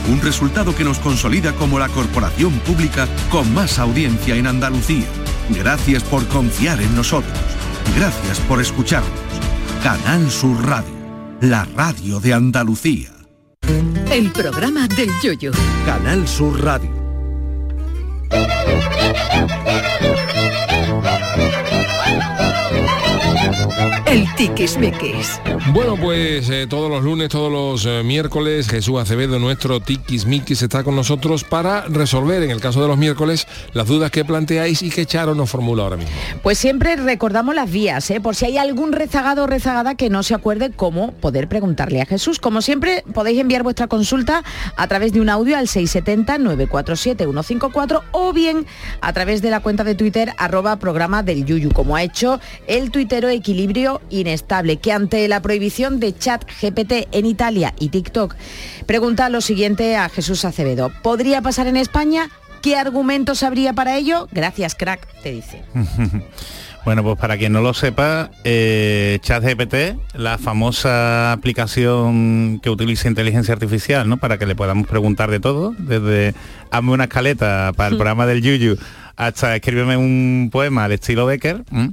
[0.10, 5.06] Un resultado que nos consolida como la corporación pública con más audiencia en Andalucía.
[5.52, 7.38] Gracias por confiar en nosotros.
[7.96, 9.12] Gracias por escucharnos.
[9.84, 10.96] Canal Sur Radio,
[11.40, 13.12] la radio de Andalucía.
[14.12, 15.52] El programa del yoyo.
[15.86, 17.01] Canal Sur Radio.
[24.12, 25.14] El tiquismiqui.
[25.14, 25.40] tiquismiquis.
[25.72, 30.84] Bueno, pues eh, todos los lunes, todos los eh, miércoles, Jesús Acevedo, nuestro tiquismiquis, está
[30.84, 34.90] con nosotros para resolver, en el caso de los miércoles, las dudas que planteáis y
[34.90, 36.12] que Charo nos formula ahora mismo.
[36.44, 38.20] Pues siempre recordamos las vías, ¿eh?
[38.20, 42.06] por si hay algún rezagado o rezagada que no se acuerde cómo poder preguntarle a
[42.06, 42.40] Jesús.
[42.40, 44.44] Como siempre, podéis enviar vuestra consulta
[44.76, 48.66] a través de un audio al 670-947-154 o bien
[49.02, 52.92] a través de la cuenta de Twitter arroba programa del Yuyu, como ha hecho el
[52.92, 58.36] tuitero Equilibrio Inestable, que ante la prohibición de chat GPT en Italia y TikTok,
[58.86, 60.92] pregunta lo siguiente a Jesús Acevedo.
[61.02, 62.30] ¿Podría pasar en España?
[62.62, 64.28] ¿Qué argumentos habría para ello?
[64.32, 65.64] Gracias, crack, te dice.
[66.84, 73.54] Bueno, pues para quien no lo sepa, eh, ChatGPT, la famosa aplicación que utiliza inteligencia
[73.54, 74.18] artificial, ¿no?
[74.18, 76.34] Para que le podamos preguntar de todo, desde
[76.72, 78.78] hazme una escaleta para el programa del Yuyu
[79.16, 81.92] hasta escríbeme un poema al estilo Becker, ¿m?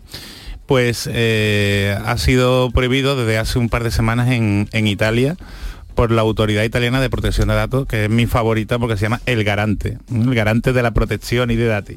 [0.64, 5.36] pues eh, ha sido prohibido desde hace un par de semanas en, en Italia
[5.94, 9.20] por la Autoridad Italiana de Protección de Datos, que es mi favorita porque se llama
[9.26, 11.96] El Garante, el garante de la protección y de datos.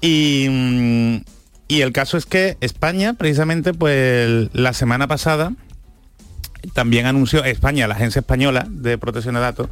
[0.00, 1.33] Y, mm,
[1.68, 5.52] y el caso es que España, precisamente, pues la semana pasada,
[6.72, 9.68] también anunció, España, la Agencia Española de Protección de Datos,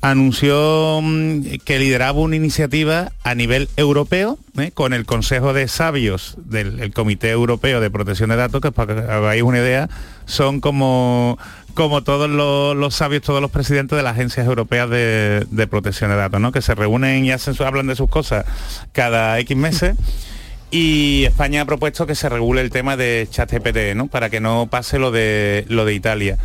[0.00, 4.70] anunció mm, que lideraba una iniciativa a nivel europeo ¿eh?
[4.72, 8.94] con el Consejo de Sabios del el Comité Europeo de Protección de Datos, que para
[8.94, 9.88] que hagáis una idea,
[10.26, 11.38] son como,
[11.74, 16.16] como todos los, sabios, todos los presidentes de las agencias europeas de, de protección de
[16.16, 16.52] datos, ¿no?
[16.52, 18.44] que se reúnen y hablan de sus cosas
[18.92, 19.96] cada X meses.
[20.76, 24.08] Y España ha propuesto que se regule el tema de ChatGPT, ¿no?
[24.08, 26.36] Para que no pase lo de lo de Italia.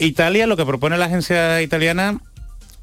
[0.00, 2.18] Italia, lo que propone la agencia italiana,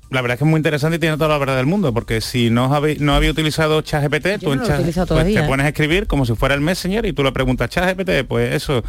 [0.10, 2.22] la verdad es que es muy interesante y tiene toda la verdad del mundo, porque
[2.22, 4.78] si no habéis, no había utilizado ChatGPT, tú no en Chat-
[5.16, 5.48] pues te ¿eh?
[5.48, 8.82] pones a escribir como si fuera el Messenger y tú le preguntas ChatGPT, pues eso,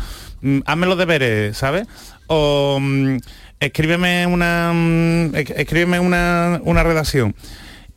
[0.43, 1.89] mm, hazme los deberes, ¿sabes?
[2.29, 3.17] O mm,
[3.59, 7.35] escríbeme una mm, es- escríbeme una, una redacción.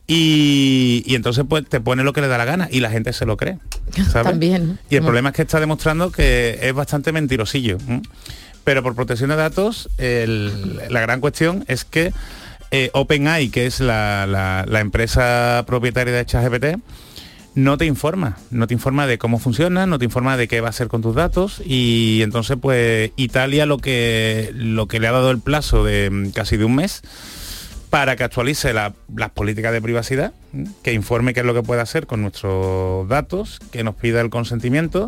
[0.06, 3.12] Y, y entonces pues te pone lo que le da la gana y la gente
[3.12, 3.58] se lo cree.
[4.10, 4.28] ¿sabes?
[4.30, 4.78] También.
[4.90, 5.04] Y el Mm.
[5.04, 7.78] problema es que está demostrando que es bastante mentirosillo.
[7.88, 8.02] ¿m?
[8.64, 12.12] Pero por protección de datos, el- la gran cuestión es que
[12.70, 16.78] eh, OpenAI, que es la, la- la empresa propietaria de ChatGPT,
[17.54, 20.66] no te informa, no te informa de cómo funciona, no te informa de qué va
[20.66, 25.12] a hacer con tus datos y entonces pues Italia lo que lo que le ha
[25.12, 27.02] dado el plazo de mm, casi de un mes
[27.94, 30.32] para que actualice la- las políticas de privacidad,
[30.82, 34.30] que informe qué es lo que puede hacer con nuestros datos, que nos pida el
[34.30, 35.06] consentimiento,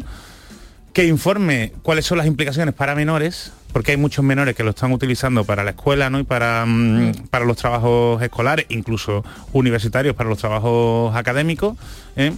[0.92, 4.92] que informe cuáles son las implicaciones para menores, porque hay muchos menores que lo están
[4.92, 6.20] utilizando para la escuela ¿no?
[6.20, 11.76] y para, mm, para los trabajos escolares, incluso universitarios para los trabajos académicos.
[12.14, 12.32] ¿eh?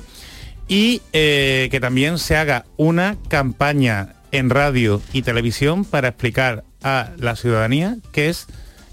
[0.66, 7.10] Y eh, que también se haga una campaña en radio y televisión para explicar a
[7.18, 8.46] la ciudadanía qué es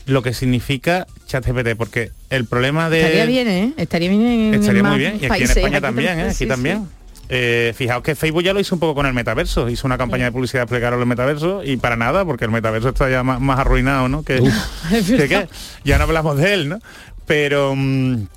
[0.06, 1.08] lo que significa
[1.42, 3.02] ChatGPT, porque el problema de...
[3.02, 3.74] Estaría bien, ¿eh?
[3.78, 5.20] Estaría bien en Estaría muy bien.
[5.22, 5.50] Y aquí en.
[5.50, 6.24] España Aquí también, ¿eh?
[6.24, 6.84] Aquí sí, también.
[6.84, 6.90] sí.
[7.30, 10.26] Eh, fijaos que Facebook ya lo hizo un poco con el metaverso, hizo una campaña
[10.26, 13.58] de publicidad explicar el metaverso y para nada, porque el metaverso está ya más, más
[13.60, 14.22] arruinado, ¿no?
[14.22, 14.44] Que,
[15.08, 15.48] que- que
[15.84, 16.80] ya no hablamos de él, ¿no?
[17.26, 18.28] Pero mm,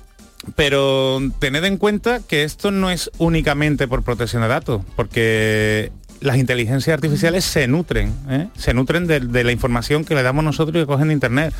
[0.55, 6.37] pero tened en cuenta que esto no es únicamente por protección de datos, porque las
[6.37, 8.47] inteligencias artificiales se nutren, ¿eh?
[8.57, 11.53] se nutren de, de la información que le damos nosotros y que cogen de internet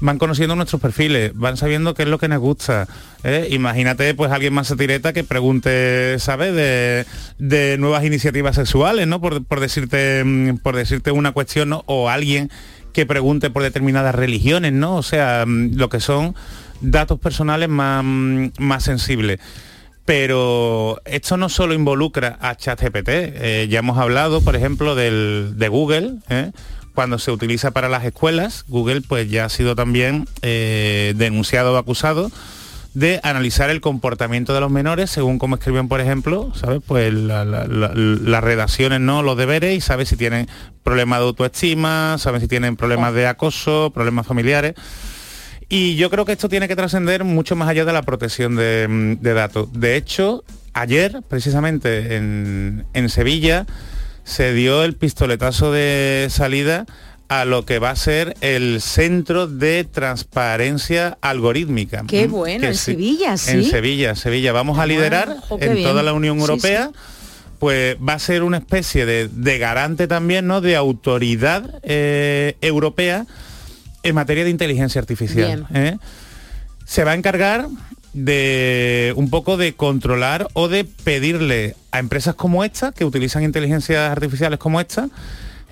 [0.00, 2.88] van conociendo nuestros perfiles, van sabiendo qué es lo que nos gusta.
[3.22, 3.48] ¿eh?
[3.50, 6.54] Imagínate, pues alguien más satireta que pregunte, ¿sabes?
[6.54, 7.06] De,
[7.38, 9.20] de nuevas iniciativas sexuales, ¿no?
[9.20, 11.82] Por, por decirte, mm, por decirte una cuestión.
[11.86, 12.50] O alguien
[12.92, 14.96] que pregunte por determinadas religiones, ¿no?
[14.96, 16.34] O sea, mm, lo que son
[16.80, 19.40] datos personales más, mm, más sensibles.
[20.04, 25.68] Pero esto no solo involucra a ChatGPT, eh, ya hemos hablado, por ejemplo, del, de
[25.68, 26.52] Google, ¿eh?
[26.94, 31.76] Cuando se utiliza para las escuelas, Google pues ya ha sido también eh, denunciado o
[31.76, 32.30] acusado
[32.94, 36.80] de analizar el comportamiento de los menores según cómo escriben, por ejemplo, ¿sabes?
[36.86, 39.24] Pues la- la- la- las redacciones, ¿no?
[39.24, 40.46] Los deberes y sabe si tienen
[40.84, 44.74] problemas de autoestima, saben si tienen problemas de acoso, problemas familiares.
[45.68, 49.16] Y yo creo que esto tiene que trascender mucho más allá de la protección de,
[49.20, 49.68] de datos.
[49.72, 53.66] De hecho, ayer, precisamente en, en Sevilla,
[54.24, 56.86] se dio el pistoletazo de salida
[57.28, 62.04] a lo que va a ser el centro de transparencia algorítmica.
[62.06, 63.50] Qué bueno, Que en sí- Sevilla, sí.
[63.52, 64.52] En Sevilla, Sevilla.
[64.52, 65.88] Vamos a liderar qué en bien.
[65.88, 66.90] toda la Unión Sí, Europea
[67.58, 70.60] pues va a ser una especie de, de garante también, ¿no?
[70.60, 73.24] De autoridad eh, europea
[74.02, 75.66] en materia de inteligencia artificial.
[75.72, 75.96] ¿eh?
[76.84, 77.68] Se va a encargar
[78.14, 84.10] de un poco de controlar o de pedirle a empresas como esta, que utilizan inteligencias
[84.10, 85.08] artificiales como esta,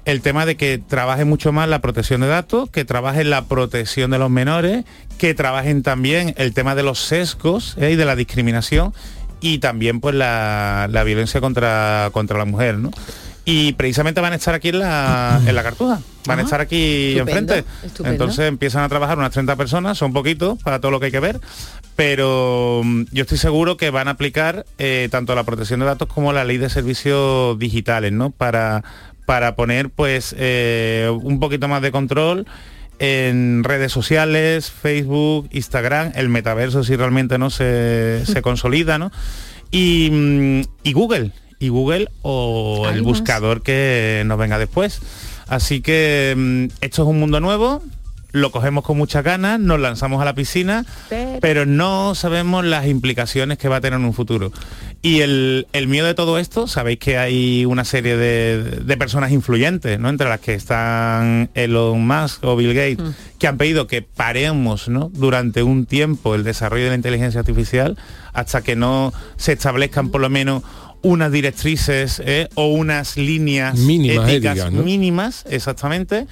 [0.04, 4.10] el tema de que trabajen mucho más la protección de datos, que trabajen la protección
[4.10, 4.84] de los menores,
[5.18, 7.92] que trabajen también el tema de los sesgos ¿eh?
[7.92, 8.92] y de la discriminación
[9.40, 12.90] y también pues la, la violencia contra, contra la mujer, ¿no?
[13.44, 16.60] Y precisamente van a estar aquí en la, en la cartuja, van a Ah, estar
[16.60, 17.86] aquí estupendo, enfrente.
[17.86, 18.12] estupendo.
[18.12, 21.18] Entonces empiezan a trabajar unas 30 personas, son poquitos para todo lo que hay que
[21.18, 21.40] ver,
[22.02, 26.08] pero mm, yo estoy seguro que van a aplicar eh, tanto la protección de datos
[26.08, 28.30] como la ley de servicios digitales, ¿no?
[28.30, 28.82] Para,
[29.24, 32.44] para poner pues eh, un poquito más de control
[32.98, 39.12] en redes sociales, Facebook, Instagram, el metaverso si realmente no se, se consolida, ¿no?
[39.70, 45.00] Y, mm, y Google, y Google o el buscador que nos venga después.
[45.46, 47.80] Así que mm, esto es un mundo nuevo,
[48.32, 50.84] lo cogemos con muchas ganas, nos lanzamos a la piscina,
[51.40, 54.52] Pero- no sabemos las implicaciones que va a tener en un futuro.
[55.04, 59.32] Y el, el miedo de todo esto, sabéis que hay una serie de, de personas
[59.32, 60.08] influyentes, ¿no?
[60.08, 63.38] Entre las que están Elon Musk o Bill Gates, Mm.
[63.38, 65.10] que han pedido que paremos ¿no?
[65.12, 67.98] durante un tiempo el desarrollo de la inteligencia artificial
[68.32, 70.62] hasta que no se establezcan por lo menos
[71.02, 72.48] unas directrices ¿eh?
[72.54, 74.82] o unas líneas Mínimas, éticas éticas, ¿no?
[74.84, 76.28] mínimas, exactamente.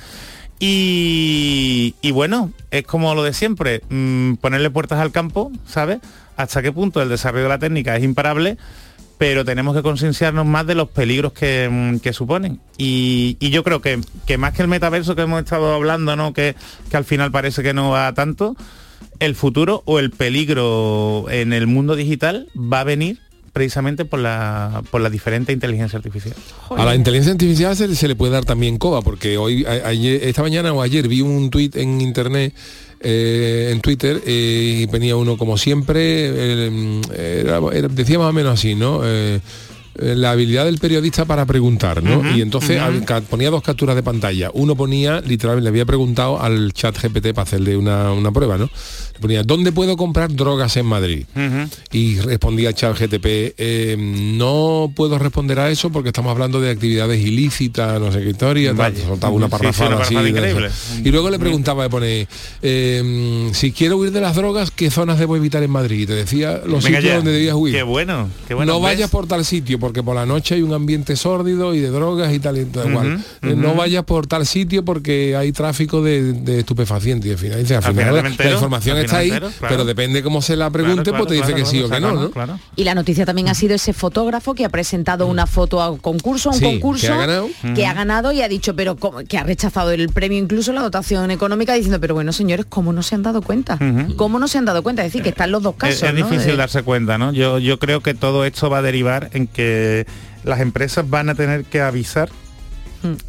[0.62, 6.00] Y, bueno, es como lo de siempre, mm, ponerle puertas al campo, ¿sabes?
[6.36, 8.58] Hasta qué punto el desarrollo de la técnica es imparable,
[9.16, 12.61] pero tenemos que concienciarnos más de los peligros que, mm, que suponen.
[12.76, 16.34] Y, y yo creo que, que más que el metaverso que hemos estado hablando, ¿no?
[16.34, 16.54] Que,
[16.90, 18.54] que al final parece que no va tanto,
[19.18, 23.18] el futuro o el peligro en el mundo digital va a venir
[23.53, 26.34] precisamente por la, por la diferente inteligencia artificial.
[26.76, 30.20] A la inteligencia artificial se, se le puede dar también coba, porque hoy, a- ayer-
[30.24, 32.55] esta mañana o ayer vi un tuit en internet,
[33.01, 37.01] eh, en Twitter, eh, y venía uno como siempre, eh,
[37.44, 39.01] era- era- decía más o menos así, ¿no?
[39.05, 39.40] Eh,
[39.96, 42.34] la habilidad del periodista para preguntar, ¿no?
[42.36, 44.51] Y entonces al- ca- ponía dos capturas de pantalla.
[44.55, 48.70] Uno ponía, literalmente, le había preguntado al chat GPT para hacerle una, una prueba, ¿no?
[49.21, 51.25] Ponía, ¿dónde puedo comprar drogas en Madrid?
[51.93, 57.21] Y respondía chat GTP, eh, no puedo responder a eso porque estamos hablando de actividades
[57.21, 58.97] ilícitas, no sé qué historia, tal.
[58.97, 60.14] Soltaba una Sí, sí, parrafada una así.
[60.14, 60.71] increíble.
[61.05, 62.29] Y luego le preguntaba, le pone,
[62.62, 66.01] eh, si quiero huir de las drogas, ¿qué zonas debo evitar en Madrid?
[66.01, 67.16] Y te decía los Venga sitios ya.
[67.16, 67.75] donde debías huir.
[67.75, 68.73] Qué bueno, qué bueno.
[68.73, 68.91] no ¿ves?
[68.95, 72.33] vayas por tal sitio porque por la noche hay un ambiente sórdido y de drogas
[72.33, 73.25] y tal y tal igual.
[73.43, 77.29] Eh, No vayas por tal sitio porque hay tráfico de, de estupefacientes.
[77.29, 79.50] Y al final, dice, al Al final final la, información al está ahí, claro.
[79.61, 81.96] pero depende cómo se la pregunte, Claro, pues te dice claro, que sí o que
[81.98, 82.30] claro, no, ¿no?
[82.30, 82.58] claro.
[82.76, 85.98] Y la noticia también ha sido ese fotógrafo que ha presentado una foto a un
[85.98, 87.48] concurso, a un Sí, concurso que ha ganado.
[87.74, 89.20] que ha ganado y ha dicho, pero ¿cómo?
[89.24, 93.02] que ha rechazado el premio, incluso la dotación económica, diciendo, pero bueno, señores, ¿cómo no
[93.02, 93.78] se han dado cuenta?
[94.16, 95.02] ¿Cómo no se han dado cuenta?
[95.04, 96.02] Es decir, que están los dos casos.
[96.02, 96.16] es ¿no?
[96.26, 97.32] difícil De- darse cuenta, ¿no?
[97.32, 100.06] Yo, yo creo que todo esto va a derivar en que
[100.44, 102.30] las empresas van a tener que avisar.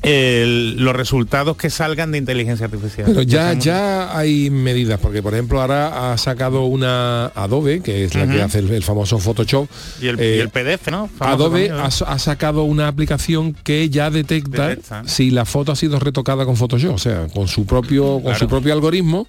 [0.01, 3.05] El- los resultados que salgan de inteligencia artificial.
[3.07, 8.15] Pero ya, ya hay medidas, porque por ejemplo ahora ha sacado una Adobe, que es
[8.15, 9.67] la que hace el, el famoso Photoshop.
[10.01, 11.07] Y el, eh, y el PDF, ¿no?
[11.07, 12.05] Famoso Adobe también, ¿no?
[12.05, 16.55] ha, ha sacado una aplicación que ya detecta, si la foto ha sido retocada con
[16.57, 18.39] Photoshop, o sea, con su propio, con Claro.
[18.39, 19.27] su propio algoritmo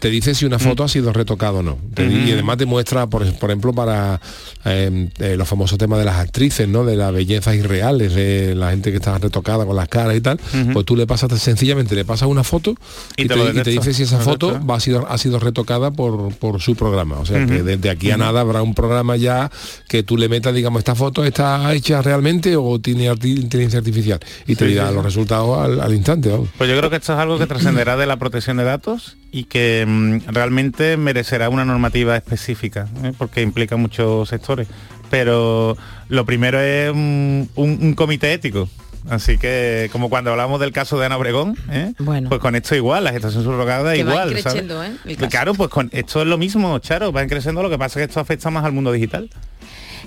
[0.00, 1.78] te dice si una foto ha sido retocada o no.
[1.94, 4.20] Te Y además te muestra, por, por ejemplo, para
[4.64, 6.84] eh, eh, los famosos temas de las actrices, ¿no?
[6.84, 10.40] De las bellezas irreales, de la gente que está retocada con las caras y tal,
[10.72, 12.74] pues tú le pasas sencillamente, le pasas una foto
[13.16, 15.90] y, Y te, te y dice si esa foto va, ha, sido, ha sido retocada
[15.90, 17.18] por, por su programa.
[17.18, 19.50] O sea que desde aquí a nada habrá un programa ya
[19.88, 24.56] que tú le metas, digamos, esta foto está hecha realmente o tiene inteligencia artificial y
[24.56, 24.94] te Sí, dirá sí, sí.
[24.94, 26.30] los resultados al, al instante.
[26.56, 29.44] Pues yo creo que esto es algo que trascenderá de la protección de datos y
[29.44, 33.12] que mm, realmente merecerá una normativa específica, ¿eh?
[33.16, 34.68] porque implica muchos sectores.
[35.10, 35.76] Pero
[36.08, 38.68] lo primero es un, un- un comité ético.
[39.08, 41.94] Así que, como cuando hablamos del caso de Ana Obregón, ¿eh?
[42.28, 44.28] pues con esto igual, la gestación subrogada Que igual.
[44.42, 44.62] ¿sabes?
[45.06, 45.16] ¿eh?
[45.16, 45.30] caso.
[45.30, 48.10] Claro, pues con esto es lo mismo, Charo, va creciendo, lo que pasa es que
[48.10, 49.30] esto afecta más al mundo digital.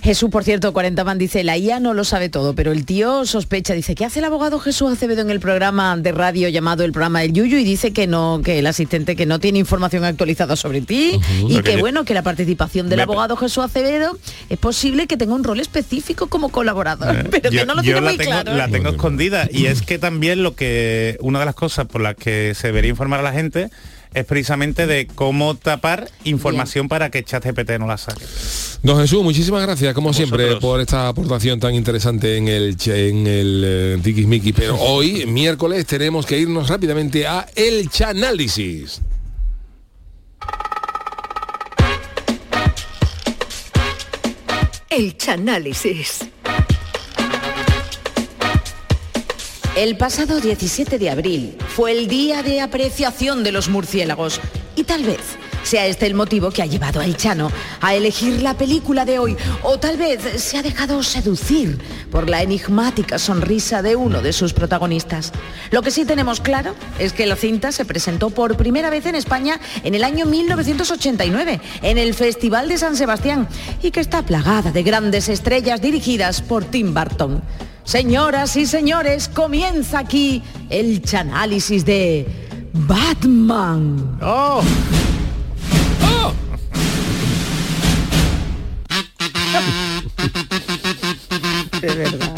[0.03, 3.25] Jesús, por cierto, 40 man dice, la IA no lo sabe todo, pero el tío
[3.25, 6.91] sospecha, dice, ¿qué hace el abogado Jesús Acevedo en el programa de radio llamado el
[6.91, 7.57] programa del Yuyu?
[7.57, 11.61] Y dice que no, que el asistente que no tiene información actualizada sobre ti y
[11.61, 14.17] que yo- bueno, que la participación del Me- abogado Jesús Acevedo
[14.49, 17.81] es posible que tenga un rol específico como colaborador, Eh, pero que yo- no lo
[17.81, 18.55] tiene muy tengo, claro.
[18.55, 22.15] La tengo escondida y es que también lo que una de las cosas por las
[22.15, 23.69] que se debería informar a la gente
[24.13, 28.23] es precisamente de cómo tapar información para que ChatGPT no la saque.
[28.83, 33.63] Don Jesús, muchísimas gracias, como siempre, por esta aportación tan interesante en el en el
[33.65, 34.53] eh, Tiquismiquis.
[34.55, 39.01] Pero hoy, miércoles, tenemos que irnos rápidamente a El Chanálisis.
[44.89, 46.32] El Chanálisis.
[49.75, 54.39] El pasado 17 de abril fue el día de apreciación de los murciélagos
[54.75, 55.21] y tal vez
[55.63, 57.51] sea este el motivo que ha llevado a El Chano
[57.81, 61.79] a elegir la película de hoy o tal vez se ha dejado seducir
[62.11, 65.31] por la enigmática sonrisa de uno de sus protagonistas.
[65.71, 69.15] Lo que sí tenemos claro es que la cinta se presentó por primera vez en
[69.15, 73.47] España en el año 1989 en el Festival de San Sebastián
[73.81, 77.41] y que está plagada de grandes estrellas dirigidas por Tim Burton.
[77.85, 82.25] Señoras y señores, comienza aquí el chanálisis de
[82.73, 84.17] Batman.
[84.21, 84.63] ¡Oh!
[91.81, 92.35] De verdad.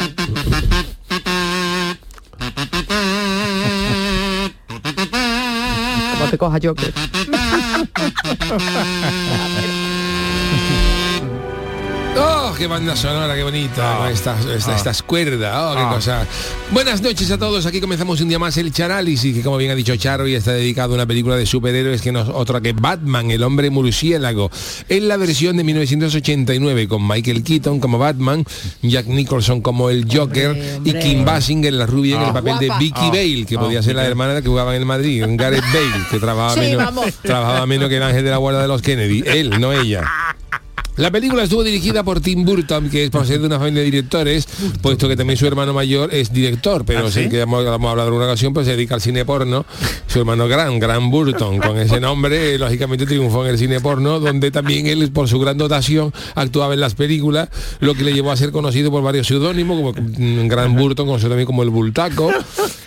[6.12, 6.92] Como te coja Joker.
[12.18, 14.04] ¡Oh, qué banda sonora, qué bonita!
[14.06, 14.10] Ah.
[14.10, 14.76] Estas, estas, Ah.
[14.76, 15.90] estas cuerdas, ¡oh, qué Ah.
[15.94, 16.26] cosa!
[16.70, 19.74] Buenas noches a todos, aquí comenzamos un día más el Charálisis, que como bien ha
[19.74, 22.72] dicho Charo, y está dedicado a una película de superhéroes que no es otra que
[22.72, 24.50] Batman, el hombre murciélago,
[24.88, 28.44] en la versión de 1989, con Michael Keaton como Batman,
[28.82, 32.72] Jack Nicholson como el Joker, y Kim Basinger, la rubia, en el papel de.
[32.78, 33.10] Vicky Ah.
[33.10, 36.04] Bale, que Ah, podía ser la hermana que jugaba en el Madrid, en Gareth Bale,
[36.10, 37.06] que trabajaba, Sí, menos, vamos.
[37.22, 40.02] trabajaba menos que el ángel de la guarda de los Kennedy, él, no ella.
[40.96, 44.48] La película estuvo dirigida por Tim Burton, que es ser de una familia de directores,
[44.80, 47.28] puesto que también su hermano mayor es director, pero ¿Ah, sí?
[47.28, 49.66] que hemos, hemos hablado en una ocasión, pues se dedica al cine porno.
[50.06, 54.20] Su hermano Gran, Gran Burton, con ese nombre, eh, lógicamente triunfó en el cine porno,
[54.20, 58.30] donde también él, por su gran dotación, actuaba en las películas, lo que le llevó
[58.30, 62.32] a ser conocido por varios seudónimos, como mm, Gran Burton, conocido también como el Bultaco,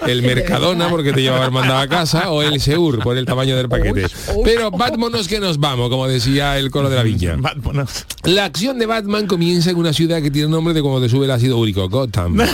[0.08, 3.70] el Mercadona, porque te llevaba mandado a casa, o el Seur, por el tamaño del
[3.70, 4.08] paquete.
[4.44, 7.36] Pero vámonos que nos vamos, como decía el coro de la viña.
[7.38, 7.99] Vámonos.
[8.24, 11.26] La acción de Batman comienza en una ciudad que tiene nombre de cuando te sube
[11.26, 12.38] el ácido úrico, Gotham.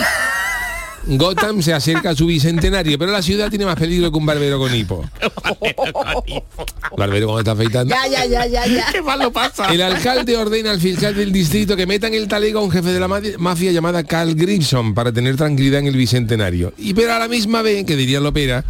[1.08, 4.58] Gotham se acerca a su bicentenario, pero la ciudad tiene más peligro que un barbero
[4.58, 5.04] con hipo.
[6.96, 7.94] Barbero cuando está afeitando.
[7.94, 8.86] Ya, ya, ya, ya, ya.
[8.90, 9.66] ¿Qué mal lo pasa?
[9.72, 12.98] El alcalde ordena al fiscal del distrito que metan el talego a un jefe de
[12.98, 16.72] la ma- mafia llamada Carl Grimson para tener tranquilidad en el bicentenario.
[16.78, 18.64] Y pero a la misma vez, que diría Lopera,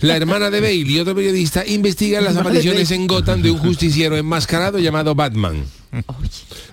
[0.00, 4.16] la hermana de Bale y otro periodista investigan las apariciones en Gotham de un justiciero
[4.16, 5.64] enmascarado llamado Batman.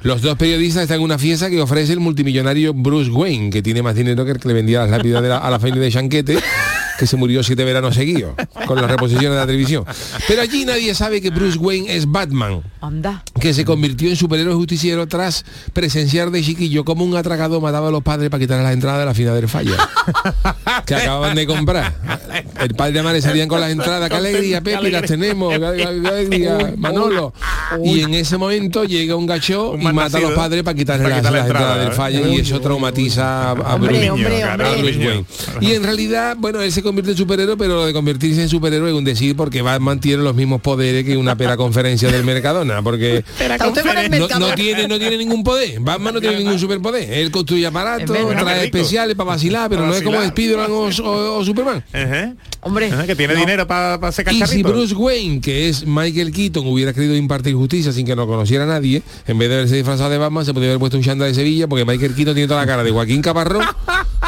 [0.04, 3.82] Los dos periodistas están en una fiesta que ofrece el multimillonario Bruce Wayne, que tiene
[3.84, 5.92] más dinero que el que le vendía las lápidas de la- a la familia de
[5.92, 6.40] Chanquete,
[7.00, 8.34] que se murió siete veranos seguidos,
[8.68, 9.86] con las reposiciones de la televisión.
[10.28, 13.24] Pero allí nadie sabe que Bruce Wayne es Batman Anda.
[13.40, 17.92] que se convirtió en superhéroe justiciero tras presenciar de chiquillo como un atracador mataba a
[17.92, 19.78] los padres para quitarle las entradas de la final del falla
[20.86, 21.94] que acababan de comprar
[22.60, 26.74] el padre de madre salían con las entradas qué alegría Pepe las tenemos qué alegría
[26.78, 27.34] Manolo
[27.84, 31.24] y en ese momento llega un gacho y mata a los padres para quitarle las,
[31.24, 32.36] las la entradas entrada, del falla ¿eh?
[32.36, 33.76] y eso traumatiza a.
[33.76, 35.26] Bruce Wayne.
[35.62, 38.90] Y en realidad, bueno, él se convierte en superhéroe, pero lo de convertirse en superhéroe
[38.90, 42.82] es un decir porque Batman tiene los mismos poderes que una pera conferencia del Mercadona,
[42.82, 43.24] porque
[44.40, 45.80] no, tiene no tiene ningún poder.
[45.80, 47.12] Batman no tiene ningún superpoder.
[47.14, 50.22] Él construye aparatos, trae especiales para vacilar, pero Para no es como.
[50.30, 51.84] Spiderman o, o- o Superman.
[51.94, 52.34] Ajá.
[52.62, 52.88] Hombre.
[52.92, 53.40] Ajá, Que tiene no.
[53.40, 54.64] dinero para ser Y si.
[54.64, 58.68] Bruce Wayne, que es Michael Keaton, hubiera querido impartir justicia sin que no conociera a
[58.68, 61.34] nadie, en vez de haberse disfrazado de Batman, se podría haber puesto un chanda de
[61.34, 63.64] Sevilla, porque Michael Keaton tiene toda la cara de Joaquín Caparrón,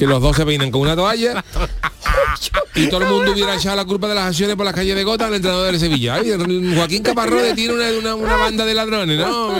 [0.00, 1.44] que los dos se peinan con una toalla,
[2.74, 5.04] y todo el mundo hubiera echado la culpa de las acciones por las calles de
[5.04, 6.14] Gota al entrenador de Sevilla.
[6.14, 6.32] Ay,
[6.74, 9.54] Joaquín Caparrón tiene una, una, una banda de ladrones, ¿no?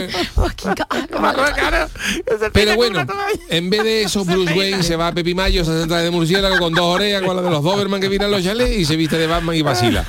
[2.52, 3.04] Pero bueno,
[3.48, 6.58] en vez de eso, Bruce Wayne se va a Pepi Mayo, se centra de murciélago
[6.58, 9.18] con dos orejas, con la de los Doberman que vienen los chalés y se viste
[9.18, 10.04] de Batman y vacila.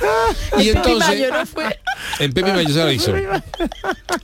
[0.58, 1.78] Y entonces, Mayo no fue.
[2.18, 3.14] en Pepi Mayo se lo hizo.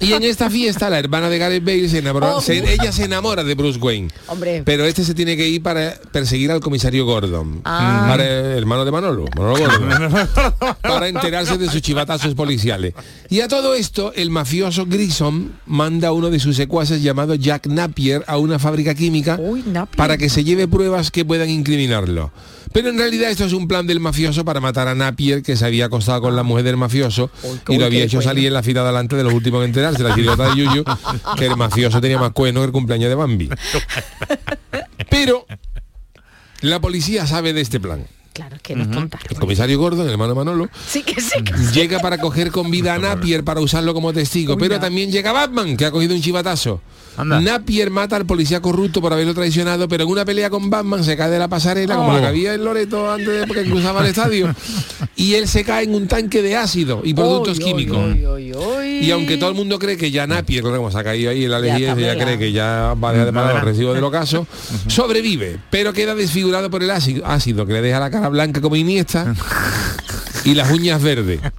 [0.01, 3.45] Y en esta fiesta, la hermana de Gareth Bale se enamora, se- ella se enamora
[3.45, 4.09] de Bruce Wayne.
[4.27, 4.63] Hombre.
[4.65, 8.07] Pero este se tiene que ir para perseguir al comisario Gordon, Ah.
[8.09, 9.65] para hermano de Manolo, Manolo
[10.83, 12.95] para enterarse de sus chivatazos policiales.
[13.29, 17.67] Y a todo esto, el mafioso Grissom manda a uno de sus secuaces llamado Jack
[17.67, 19.65] Napier a una fábrica química Uy,
[19.97, 22.33] para que se lleve pruebas que puedan incriminarlo.
[22.73, 25.65] Pero en realidad esto es un plan del mafioso para matar a Napier, que se
[25.65, 27.31] había acostado con la mujer del mafioso
[27.69, 30.15] y lo había hecho salir en la fila delante de los últimos en enterarse, la
[30.15, 30.85] chirigota de Yuyu,
[31.37, 33.49] que el mafioso tenía más cueno que el cumpleaños de Bambi.
[35.11, 35.47] Pero
[36.61, 38.07] la policía sabe de este plan.
[38.39, 38.57] Claro.
[38.63, 39.19] que no es tonta.
[39.29, 41.43] El comisario Gordon, el hermano Manolo, Sí que sí.
[41.43, 45.33] que- llega para coger con vida a Napier para usarlo como testigo, pero también llega
[45.33, 46.81] Batman, que ha cogido un chivatazo.
[47.25, 51.17] Napier mata al policía corrupto por haberlo traicionado, pero en una pelea con Batman se
[51.17, 52.15] cae de la pasarela, como Oh.
[52.15, 54.55] la que había en Loreto antes de que cruzaba el estadio,
[55.17, 57.99] y él se cae en un tanque de ácido y productos químicos.
[59.01, 61.51] Y aunque todo el mundo cree que ya Napier, como se ha caído ahí en
[61.51, 64.05] la Ya está ya cree que ya va a dejar de pagar los recibos del
[64.05, 64.47] ocaso,
[64.89, 68.77] sobrevive, pero queda desfigurado por el ácido, ácido que le deja la cara blanca como
[68.77, 69.35] Iniesta
[70.49, 71.41] y las uñas verdes.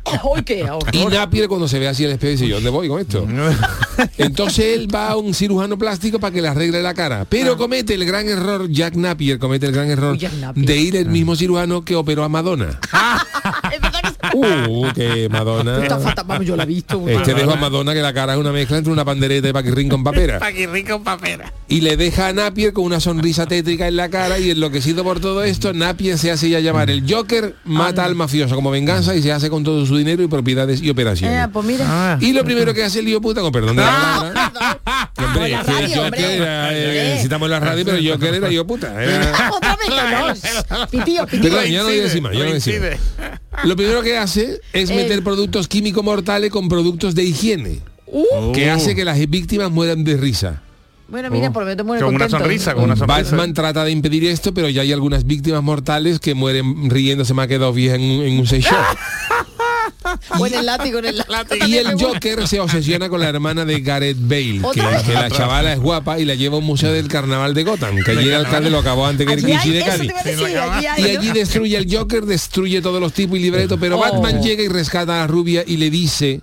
[0.92, 3.28] Y Napier cuando se ve así el espejo dice, ¿yo dónde voy con esto?
[4.18, 7.26] Entonces él va a un cirujano plástico para que le arregle la cara.
[7.30, 10.18] Pero comete el gran error, Jack Napier comete el gran error
[10.56, 12.80] de ir el mismo cirujano que operó a Madonna.
[14.34, 15.82] Uh, que Madonna.
[15.82, 17.04] Está fatal, vamos, yo la he visto.
[17.08, 19.90] Este dejo a Madonna que la cara es una mezcla entre una pandereta y paquirrín
[19.90, 20.40] con papera.
[20.50, 21.52] Paquirrico papera.
[21.68, 25.20] Y le deja a Napier con una sonrisa tétrica en la cara y enloquecido por
[25.20, 29.22] todo esto, Napier se hace ya llamar el Joker, mata al mafioso como venganza y
[29.22, 31.46] se hace con todo su dinero y propiedades y operaciones.
[31.46, 32.18] Eh, pues mira.
[32.22, 34.74] Y lo primero que hace el lío puta, con perdón de la palabra,
[35.18, 36.36] hombre, la que radio, Joker hombre.
[36.38, 39.04] era, eh, citamos la radio, pero el Joker era yo puta.
[39.04, 40.88] era- Otra vez que no.
[40.88, 41.64] Pitío, pitío.
[41.66, 41.90] Ya no
[44.02, 47.80] que hace es meter productos químicos mortales con productos de higiene,
[48.12, 48.52] Uh.
[48.54, 50.64] que hace que las víctimas mueran de risa.
[51.08, 53.22] Bueno, mira, por lo menos muere Con una sonrisa, con una sonrisa.
[53.24, 57.48] Batman trata de impedir esto, pero ya hay algunas víctimas mortales que mueren riéndose más
[57.48, 58.76] que dos viejas en un, en un seis shop.
[60.40, 61.66] O en el látigo, en el látigo.
[61.68, 65.80] Y el Joker se obsesiona con la hermana de Gareth Bale, que, la chavala es
[65.80, 68.70] guapa y la lleva a un museo del carnaval de Gotham, que allí el alcalde
[68.70, 70.04] lo acabó antes que el de Cádiz.
[70.06, 71.20] iba a decir, allí hay, Y ¿no?
[71.20, 74.02] allí destruye el Joker, destruye todos los tipos y libretos, pero Oh.
[74.02, 76.42] Batman llega y rescata a la rubia y le dice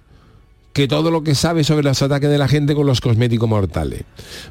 [0.76, 4.02] que todo lo que sabe sobre los ataques de la gente con los cosméticos mortales.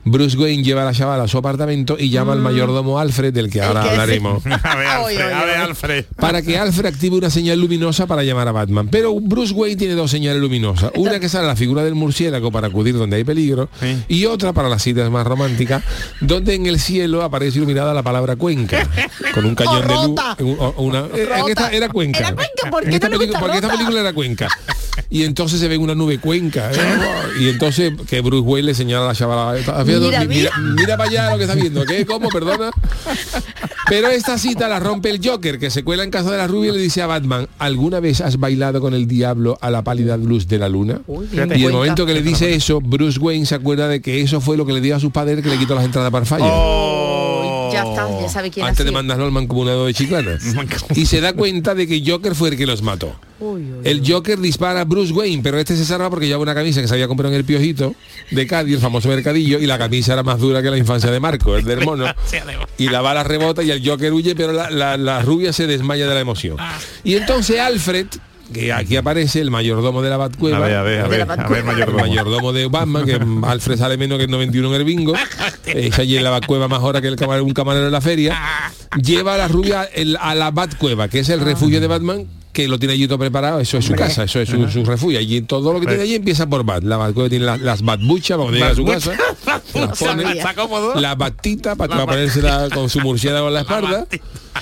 [0.05, 3.51] Bruce Wayne lleva a la chavala a su apartamento y llama al mayordomo Alfred, del
[3.51, 3.88] que ahora Mm.
[3.89, 5.57] hablaremos, A ver, Alfred, a ver.
[5.57, 6.05] Alfred.
[6.15, 8.88] para que Alfred active una señal luminosa para llamar a Batman.
[8.89, 10.91] Pero Bruce Wayne tiene dos señales luminosas.
[10.95, 14.03] Una que sale la figura del murciélago para acudir donde hay peligro Sí.
[14.07, 15.84] y otra para las citas más románticas,
[16.21, 18.89] donde en el cielo aparece iluminada la palabra Cuenca,
[19.36, 20.73] con un cañón de luz.
[20.78, 22.17] una- eh, en esta era Cuenca.
[22.17, 24.47] Era Cuenca, ¿por En qué esta no le película- gusta porque esta película era Cuenca.
[25.10, 26.72] Y entonces se ve una nube Cuenca.
[26.72, 26.76] ¿eh?
[27.39, 29.58] Y entonces que Bruce Wayne le señala a la chavala.
[29.58, 31.86] "Está viendo- Mira, mira, mira para allá lo que está viendo.
[31.86, 32.06] ¿Qué?
[32.06, 32.30] ¿Cómo?
[32.30, 32.72] Perdona.
[33.88, 36.72] Pero esta cita la rompe el Joker, que se cuela en casa de la rubia
[36.72, 40.18] y le dice a Batman, ¿alguna vez has bailado con el diablo a la pálida
[40.18, 41.01] luz de la luna?
[41.56, 44.58] Y el momento que le dice eso, Bruce Wayne se acuerda de que eso fue
[44.58, 46.45] lo que le dio a sus padres que le quitó las entradas para el fallo.
[46.47, 46.84] Oh.
[47.84, 48.93] Ya está, ya sabe quién ha Antes de sido.
[48.99, 50.38] mandar Norman como una de chiclana.
[50.95, 53.15] y se da cuenta de que Joker fue el que los mató.
[53.39, 56.55] Uy, uy, El Joker dispara a Bruce Wayne, pero este se salva porque lleva una
[56.55, 57.93] camisa que se había comprado en el Piojito
[58.32, 61.19] de Cádiz, el famoso mercadillo, y la camisa era más dura que la infancia de
[61.19, 62.05] Marco, el del mono.
[62.78, 66.07] Y la bala rebota y el Joker huye, pero la, la- la rubia se desmaya
[66.07, 66.57] de la emoción.
[67.03, 68.07] Y entonces Alfred,
[68.53, 71.27] que aquí aparece el mayordomo de la Batcueva, A ver, a ver, a De ver,
[71.27, 71.59] la a ver, Batcueva.
[71.59, 71.99] el mayordomo.
[71.99, 75.13] mayordomo de Batman, que Alfred sale menos que el 91 en el bingo,
[75.65, 78.37] es allí en la Batcueva más hora que el camarero, un camarero en la feria,
[79.01, 82.69] lleva a la rubia el- a la Batcueva, que es el refugio de Batman, que
[82.69, 85.19] lo tiene allí todo preparado, eso es su casa, eso es su, su refugio.
[85.19, 86.83] Allí todo lo que tiene allí empieza por Bat.
[86.83, 89.11] La Batcueva tiene la- las Batbuchas cuando llega a su casa,
[89.73, 90.35] las pone,
[91.01, 94.07] la batita para ponérsela con su murciélago en la espalda.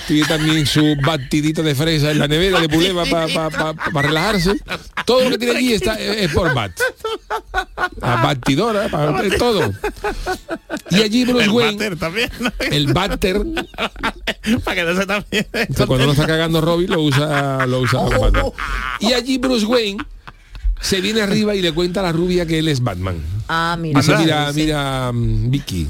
[0.06, 4.52] Tiene también su batidito de fresa en la nevera de puleva para relajarse.
[5.06, 6.72] Todo lo que tiene allí está, es por bat.
[8.00, 9.72] La batidora, para todo.
[10.90, 12.30] Y allí Bruce El Wayne, váter también.
[12.40, 12.50] ¿no?
[12.70, 13.42] el batter,
[14.64, 15.46] Para que no se también.
[15.86, 18.44] cuando no está cagando Robin lo usa, lo usa matar.
[19.00, 20.04] Y allí Bruce Wayne
[20.80, 23.22] se viene arriba y le cuenta a la rubia que él es Batman.
[23.48, 24.00] Ah, mira.
[24.00, 25.88] Dice, mira, mira, mm, Vicky.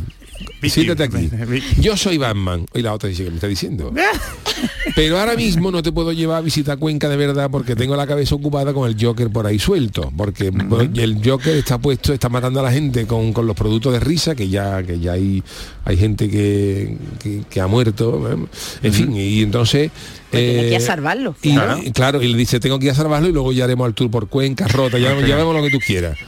[0.63, 1.31] Siéntate aquí.
[1.81, 2.67] Yo soy Batman.
[2.75, 3.93] Y la otra dice que me está diciendo.
[4.97, 8.07] Pero ahora mismo no te puedo llevar a visitar Cuenca de verdad porque tengo la
[8.07, 10.13] cabeza ocupada con el Joker por ahí suelto.
[10.17, 13.93] Porque bueno, el Joker está puesto, está matando a la gente con, con los productos
[13.93, 15.43] de risa, que ya, que ya hay,
[15.85, 18.31] hay gente que, que, que ha muerto.
[18.31, 18.47] ¿eh?
[18.83, 19.91] En fin, y entonces.
[20.31, 21.37] Pues tiene que ir a eh, salvarlo.
[21.43, 21.81] y, claro.
[21.83, 23.95] y claro, y le dice, tengo que ir a salvarlo y luego ya haremos el
[23.95, 26.19] tour por Cuenca, Rota, ya, ya vemos lo que tú quieras.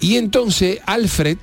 [0.00, 1.38] Y entonces Alfred,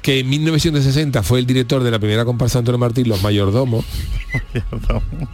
[0.00, 3.84] que en 1960 fue el director de la primera comparsa de Antonio Martín, Los Mayordomos,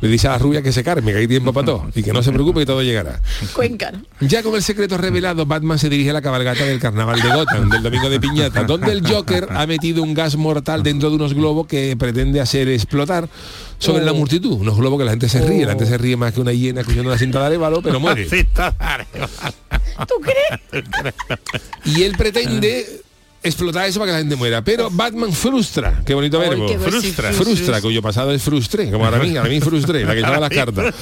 [0.01, 2.13] le dice a la rubia que se carme, que hay tiempo para todo, y que
[2.13, 3.21] no se preocupe que todo llegará.
[4.21, 7.71] Ya con el secreto revelado, Batman se dirige a la cabalgata del carnaval de Gotham,
[7.71, 11.35] del domingo de piñata, donde el Joker ha metido un gas mortal dentro de unos
[11.35, 13.29] globos que pretende hacer explotar
[13.79, 14.61] sobre la multitud.
[14.61, 16.81] Unos globos que la gente se ríe, la gente se ríe más que una hiena
[16.81, 18.29] escuchando una cinta de arévalo, pero muere.
[18.29, 19.05] Sí, está raro.
[20.07, 20.85] ¿Tú crees?
[21.85, 23.03] Y él pretende
[23.43, 24.63] explotar eso para que la gente muera.
[24.63, 26.67] Pero Batman frustra, qué bonito Ay, verbo.
[26.67, 27.81] qué frustra, frustra.
[27.81, 30.95] cuyo pasado es frustré, como ahora mí, a mí frustré, la que lleva las cartas.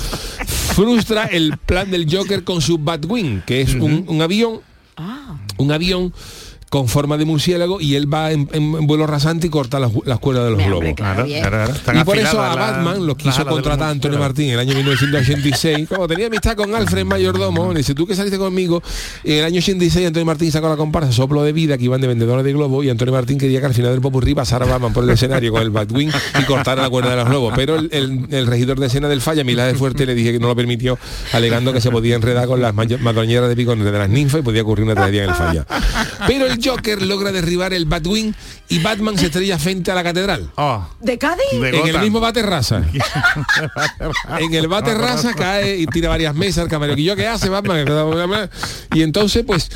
[0.74, 4.60] Frustra el plan del Joker con su Batwing, que es un, un avión,
[5.56, 6.12] un avión
[6.68, 9.92] con forma de murciélago y él va en, en- en vuelo rasante y corta las,
[10.04, 10.94] las cuerdas de los globos.
[10.96, 11.40] claro, bien.
[11.40, 11.72] claro, claro.
[11.74, 14.74] Están Y por eso a Batman lo las quiso contratar Antonio Martín en el año
[14.74, 15.88] 1986.
[15.88, 18.82] Como tenía amistad con Alfred Mayordomo, le dice, tú que saliste conmigo,
[19.24, 22.08] en el año 86 Antonio Martín sacó la comparsa Soplo de Vida, que iban de
[22.08, 25.04] vendedores de globos, y Antonio Martín quería que al final del popurrí pasara Batman por
[25.04, 26.10] el escenario con el Batwing
[26.40, 27.52] y cortara la cuerda de los globos.
[27.56, 30.38] Pero el, el- el regidor de escena del falla, Milán de Fuerte, le dije que
[30.40, 30.98] no lo permitió,
[31.32, 34.62] alegando que se podía enredar con las madroñeras de picones de las ninfas y podía
[34.62, 35.66] ocurrir una tragedia en el falla.
[36.26, 38.34] Pero el Joker logra derribar el Batwing
[38.68, 40.50] y Batman se estrella frente a la catedral.
[41.00, 41.44] ¿De Cádiz?
[41.52, 42.82] en el mismo bate raza.
[44.38, 47.86] en el bate raza cae y tira varias mesas el camaroquillo que hace Batman
[48.92, 49.70] y entonces pues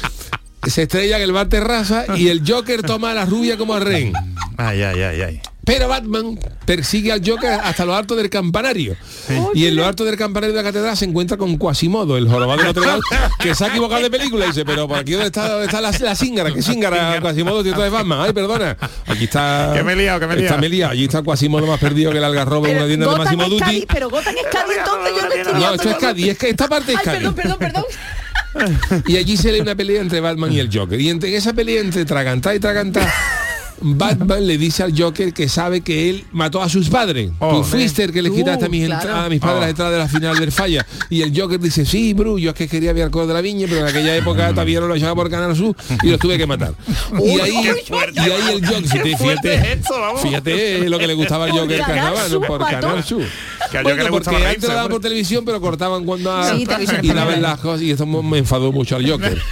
[0.66, 3.81] se estrella en el bate raza y el Joker toma a la rubia como a
[3.81, 4.12] rehén
[4.57, 5.41] Ay, ay, ay, ay.
[5.64, 8.96] Pero Batman persigue al Joker hasta lo alto del campanario
[9.54, 12.58] y en lo alto del campanario de la catedral se encuentra con Quasimodo el jorobado
[12.61, 13.02] de Notre Dame
[13.38, 15.80] que se ha equivocado de película y dice pero por aquí dónde está, dónde está
[15.80, 19.92] la, la cíngara que cíngara Quasimodo tío de Batman ay perdona aquí está Que me
[19.92, 20.61] he liado, que me he está liado.
[20.61, 20.92] me he liado.
[20.92, 23.84] allí está Quasimodo más perdido que el algarrobo en una tienda de Máximo Duty Cádiz,
[23.92, 26.48] pero Gotham es Cádiz, entonces yo me estoy no, liando esto es Cádiz, es que
[26.50, 27.18] esta parte es Ay, Cádiz.
[27.20, 27.84] perdón, perdón, perdón.
[29.06, 31.00] Y allí se lee una pelea entre Batman y el Joker.
[31.00, 33.00] Y entre en esa pelea entre tragantá y tragantá,
[33.83, 37.31] Batman le dice al Joker que sabe que él mató a sus padres.
[37.39, 39.14] Tú fuiste el que le quitaste a mis, claro.
[39.14, 39.61] a mis padres Oh.
[39.61, 40.87] las entradas de la final del falla.
[41.09, 43.66] Y el Joker dice, sí, Bru, yo es que quería ver Coro de la Viña,
[43.68, 46.47] pero en aquella época todavía no lo echaba por Canal Sur y los tuve que
[46.47, 46.74] matar.
[47.24, 47.53] y ahí,
[48.14, 50.20] y ahí el Joker, fíjate, vamos.
[50.22, 52.61] fíjate lo que le gustaba al Joker carnaval, por.
[52.61, 53.22] Canal Sur.
[53.70, 56.51] Que al Bueno, Joker le porque antes lo daban por televisión, pero cortaban cuando a-
[56.55, 56.66] Sí,
[57.03, 59.41] y daban las cosas y esto me enfadó mucho al Joker.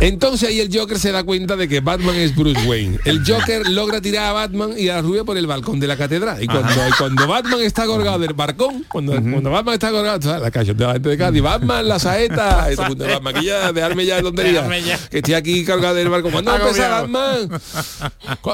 [0.00, 2.98] Entonces ahí el Joker se da cuenta de que Batman es Bruce Wayne.
[3.04, 5.96] El Joker logra tirar a Batman y a la rubia por el balcón de la
[5.96, 6.42] catedral.
[6.42, 10.50] Y cuando, y cuando Batman está colgado del balcón, cuando, cuando Batman está colgado, la
[10.50, 14.16] calle de la gente de Cádiz, Batman, la saeta, mundo, Batman, que ya, dejarme ya
[14.16, 14.68] de tontería.
[15.10, 16.32] Que estoy aquí colgado del balcón.
[16.32, 17.48] ¿Cuándo va a empezar Agobiado.
[17.48, 17.60] Batman?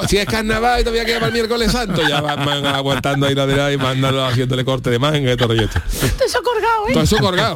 [0.07, 3.45] Si es carnaval y todavía queda para el miércoles santo, ya Batman aguantando ahí la
[3.45, 5.79] de y mandando haciéndole corte de manga y todo este.
[5.79, 6.93] Todo eso colgado, ¿eh?
[6.93, 7.55] Todo eso colgado.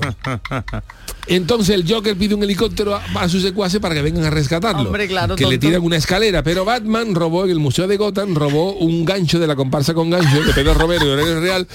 [1.28, 4.84] Entonces el Joker pide un helicóptero a, a sus secuaces para que vengan a rescatarlo.
[4.84, 6.44] Hombre, claro, que le tiran una escalera.
[6.44, 10.10] Pero Batman robó en el Museo de Gotham, robó un gancho de la comparsa con
[10.10, 11.68] gancho de Pedro Romero y Aurelio Real.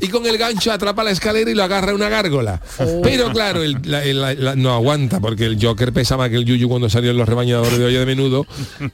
[0.00, 2.60] Y con el gancho atrapa la escalera y lo agarra a una gárgola.
[2.78, 3.00] Oh.
[3.02, 6.44] Pero claro, el- la- la- la- no aguanta porque el Joker pesa más que el
[6.44, 8.46] Yuyu cuando salió en los rebañadores de olla de menudo.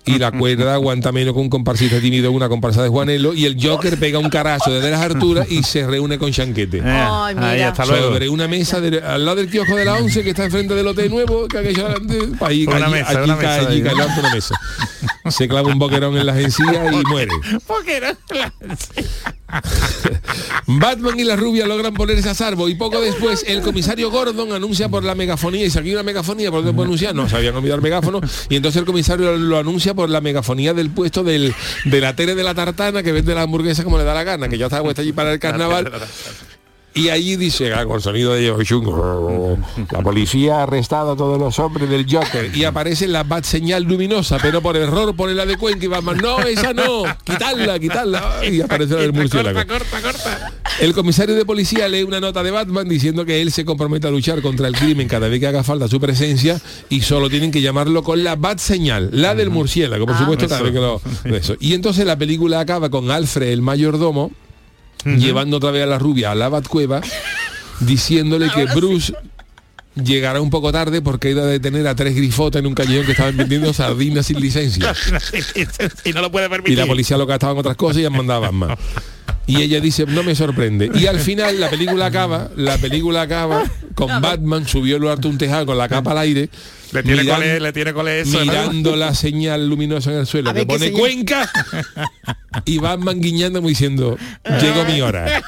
[0.05, 3.35] Y la cuerda aguanta menos que un comparsista tímido una comparsa de Juanelo.
[3.35, 6.79] Y el Joker pega un carazo desde las alturas y se reúne con Chanquete.
[6.79, 7.51] Eh, Ay, mira.
[7.51, 8.09] ahí, hasta luego.
[8.09, 10.87] Sobre una mesa de- al lado del kiosco de la 11 que está enfrente del
[10.87, 11.87] hotel nuevo, que aquello
[12.61, 14.55] ahí, Una allí, mesa, allí una cae, mesa allí de- cae levanta una mesa.
[15.31, 17.33] Se clava un boquerón en las encías y muere.
[20.67, 24.89] Batman y la rubia logran ponerse a salvo y poco después el comisario Gordon anuncia
[24.89, 27.15] por la megafonía y si aquí hay una megafonía por dónde anunciar.
[27.15, 28.21] No se habían olvidado el megáfono.
[28.49, 31.55] Y entonces el comisario lo anuncia por la megafonía del puesto del
[31.85, 34.49] de la tele de la tartana que vende la hamburguesa como le da la gana
[34.49, 35.91] que ya está puesta allí para el carnaval
[36.97, 39.59] y allí dice, ah, con sonido de Chungo,
[39.91, 43.83] la policía ha arrestado a todos los hombres del Joker y aparece la bat señal
[43.83, 48.41] luminosa, pero por error pone la de Cuenca y Batman, no, esa no, quitarla, quitarla.
[48.51, 49.61] Y aparece la del murciélago.
[49.67, 50.53] corta, corta.
[50.81, 54.11] El comisario de policía lee una nota de Batman diciendo que él se compromete a
[54.11, 57.61] luchar contra el crimen cada vez que haga falta su presencia y solo tienen que
[57.61, 61.57] llamarlo con la bat señal, la del murciélago, por supuesto, cada vez que lo, eso.
[61.61, 64.33] Y entonces la película acaba con Alfred, el mayordomo,
[65.19, 67.01] llevando otra vez a la rubia a la Batcueva,
[67.81, 69.13] diciéndole que Bruce
[69.95, 73.07] llegará un poco tarde porque ha ido a detener a tres grifotas en un callejón
[73.07, 74.95] que estaban vendiendo sardinas sin licencia.
[76.05, 76.79] y no lo puede Y permitir.
[76.79, 78.77] la policía lo gastaba en otras cosas y han mandado a Batman.
[79.47, 80.91] Y ella dice, no me sorprende.
[80.95, 83.63] Y al final la película acaba, la película acaba
[83.95, 86.51] con Batman subió lo harto un tejado con la capa al aire.
[86.97, 88.39] Le tiene miran- cole, le tiene cole eso.
[88.39, 88.45] ¿no?
[88.45, 91.01] mirando la señal luminosa en el suelo que pone señal.
[91.01, 91.51] Cuenca
[92.65, 94.17] y Batman guiñando como diciendo
[94.61, 95.27] llegó mi hora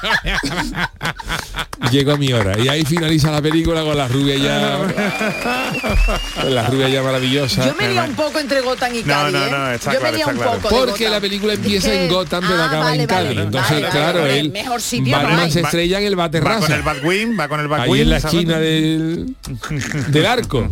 [1.91, 4.77] llegó mi hora y ahí finaliza la película con la rubia ya
[6.35, 9.33] con la rubia ya maravillosa Yo me lía un poco entre Gotham y No, Cádiz,
[9.33, 9.49] no, ¿eh?
[9.51, 10.51] no, está Yo claro, me está un claro.
[10.59, 11.11] poco porque Gotham.
[11.11, 14.21] la película empieza en Gotham pero Ah, acaba vale, en Cádiz vale, entonces vale, claro
[14.21, 17.47] vale, él mejor sitio no se estrella en el Va con Baterraza el Batwing, va
[17.47, 17.93] con el Batwing.
[17.95, 19.35] ahí en la esquina del
[20.09, 20.69] del arco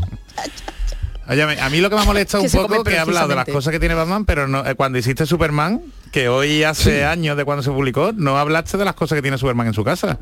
[1.30, 3.46] Oye, a mí lo que me ha molestado un poco que he hablado de las
[3.46, 5.82] cosas que tiene Batman, pero no, eh, cuando hiciste Superman,
[6.12, 9.38] que hoy hace años de cuando se publicó, no hablaste de las cosas que tiene
[9.38, 10.20] Superman en su casa.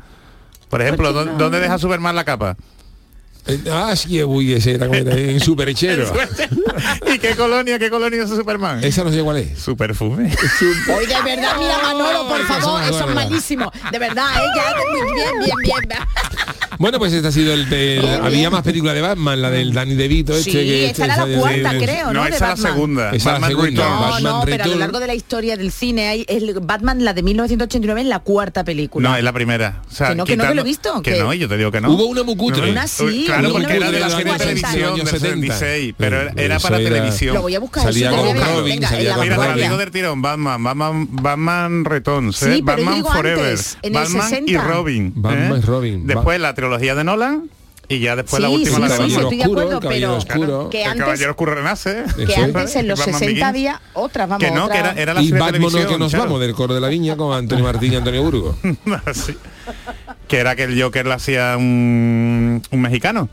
[0.68, 1.38] Por ejemplo, qué ¿dó- no?
[1.38, 2.56] ¿dónde deja Superman la capa?
[3.46, 6.12] Eh, Ah, sí, uy, ese era, como era en superhechero.
[7.14, 8.82] ¿Y qué colonia, qué colonia es Superman?
[8.82, 9.58] Esa no sé cuál es.
[9.58, 10.32] Su perfume.
[10.96, 13.70] Hoy de verdad, mira Manolo, por favor, eso es malísimo.
[13.92, 14.46] De verdad, ¿eh?
[14.56, 15.98] Ya, bien, bien, bien.
[16.78, 19.94] Bueno, pues este ha sido el, el- había más películas de Batman, la del Danny
[19.94, 22.12] DeVito este Sí, que esta era la de- cuarta, de- creo, ¿no?
[22.12, 22.72] No, esa es la Batman.
[22.74, 23.06] segunda.
[23.08, 23.84] Esa es la Batman segunda.
[23.88, 27.02] No, Batman no, pero a lo largo de la historia del cine hay el Batman,
[27.02, 29.08] la de 1989, es la cuarta película.
[29.08, 29.82] No, es la primera.
[29.90, 31.56] O sea, Que no, que no, que lo he visto, Que que- no, yo te
[31.56, 31.90] digo que no.
[31.92, 32.66] Hubo una muy cutre.
[32.66, 35.18] No, Una sí, Claro, una porque era de la serie de televisión del 70.
[35.56, 37.34] 76, pero era, para televisión.
[37.34, 37.82] Lo voy a buscar.
[37.84, 39.56] Salía con Robin, salía la con Mira, te la Batman.
[39.64, 42.60] digo del tirón, Batman, Batman, Batman Returns, Sí, ¿eh?
[42.62, 44.50] Batman Forever, antes, el Batman 60.
[44.52, 45.12] y Robin.
[45.16, 45.60] Batman ¿eh?
[45.62, 46.06] y Robin.
[46.06, 47.50] Después la trilogía de Nolan
[47.88, 50.16] y ya después la Sí, última sí, la de sí, estoy de acuerdo, el pero
[50.16, 50.70] Oscuro.
[50.70, 52.02] que el antes, Caballero Oscuro renace.
[52.16, 52.38] que Eso es.
[52.38, 53.44] antes en los Batman 60 Begins.
[53.48, 55.92] había otras, vamos, Que no, que otra- era, era la Y serie de Batman televisión.
[55.92, 56.24] que nos claro.
[56.24, 58.56] vamos del coro de la viña con Antonio Martín y Antonio Burgo.
[59.14, 59.36] Sí.
[60.26, 62.35] Que era que el Joker lo hacía un,
[62.70, 63.28] un mexicano.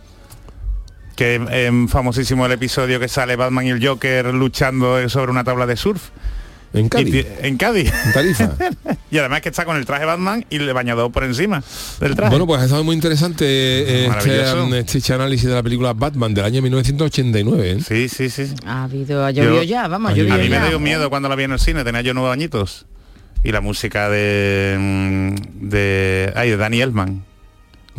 [1.16, 5.66] Que es famosísimo el episodio que sale Batman y el Joker luchando sobre una tabla
[5.68, 6.10] de surf.
[6.74, 7.28] En Cádiz.
[7.44, 7.94] en Cádiz.
[8.06, 8.50] En Tarifa.
[9.12, 11.62] y además que está con el traje Batman y el bañador por encima
[12.00, 12.32] del traje.
[12.32, 16.46] Bueno, pues ha estado muy interesante eh, este, este, análisis de la película Batman del
[16.46, 17.70] año 1989.
[17.74, 17.78] ¿eh?
[17.88, 18.52] Sí, sí, sí.
[18.66, 20.68] Ha habido, ha llovido Yo- ya, vamos, ha a llovido A mí me ya.
[20.70, 22.88] dio miedo cuando la vi en el cine, tenía yo nueve añitos.
[23.44, 27.24] Y la música de mm, de, ay, de Danny Elfman.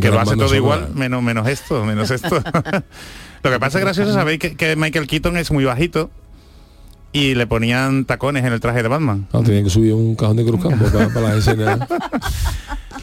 [0.00, 2.42] Que lo hace todo igual, menos, menos esto, menos esto.
[3.42, 6.10] lo que pasa es gracioso, sabéis que, que Michael Keaton es muy bajito
[7.12, 9.28] y le ponían tacones en el traje de Batman.
[9.32, 11.78] Ah, tenía que subir un cajón de cruzcampo para, para las escenas.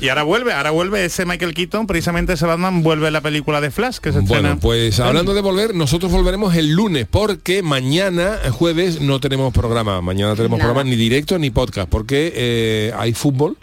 [0.01, 3.61] Y ahora vuelve, ahora vuelve ese Michael Keaton, precisamente ese Batman vuelve en la película
[3.61, 4.41] de Flash que se estrena.
[4.41, 10.01] Bueno, pues hablando de volver, nosotros volveremos el lunes porque mañana, jueves, no tenemos programa.
[10.01, 10.71] Mañana tenemos Nada.
[10.71, 13.57] programa ni directo ni podcast porque eh, hay fútbol.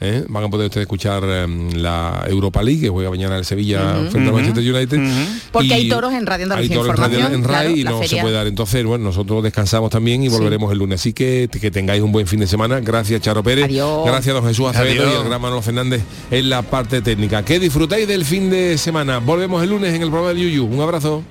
[0.00, 0.24] ¿Eh?
[0.28, 4.28] Van a poder ustedes escuchar em, la Europa League que juega mañana el Sevilla frente
[4.28, 5.00] al Manchester United.
[5.52, 7.84] Porque Y hay toros en Radio hay Andalucía toros en Radio- en RAI claro, y
[7.84, 8.46] no se puede dar.
[8.46, 11.00] Entonces, bueno, nosotros descansamos también y volveremos el lunes.
[11.00, 12.80] Así que que tengáis un buen fin de semana.
[12.80, 13.64] Gracias, Charo Pérez.
[13.66, 14.04] Adiós.
[14.06, 15.14] Gracias, don Jesús Acevedo Adiós.
[15.14, 17.44] y el gran Manolo Fernández en la parte técnica.
[17.44, 19.18] Que disfrutéis del fin de semana.
[19.18, 20.64] Volvemos el lunes en el programa del Yuyu.
[20.66, 21.22] Un abrazo.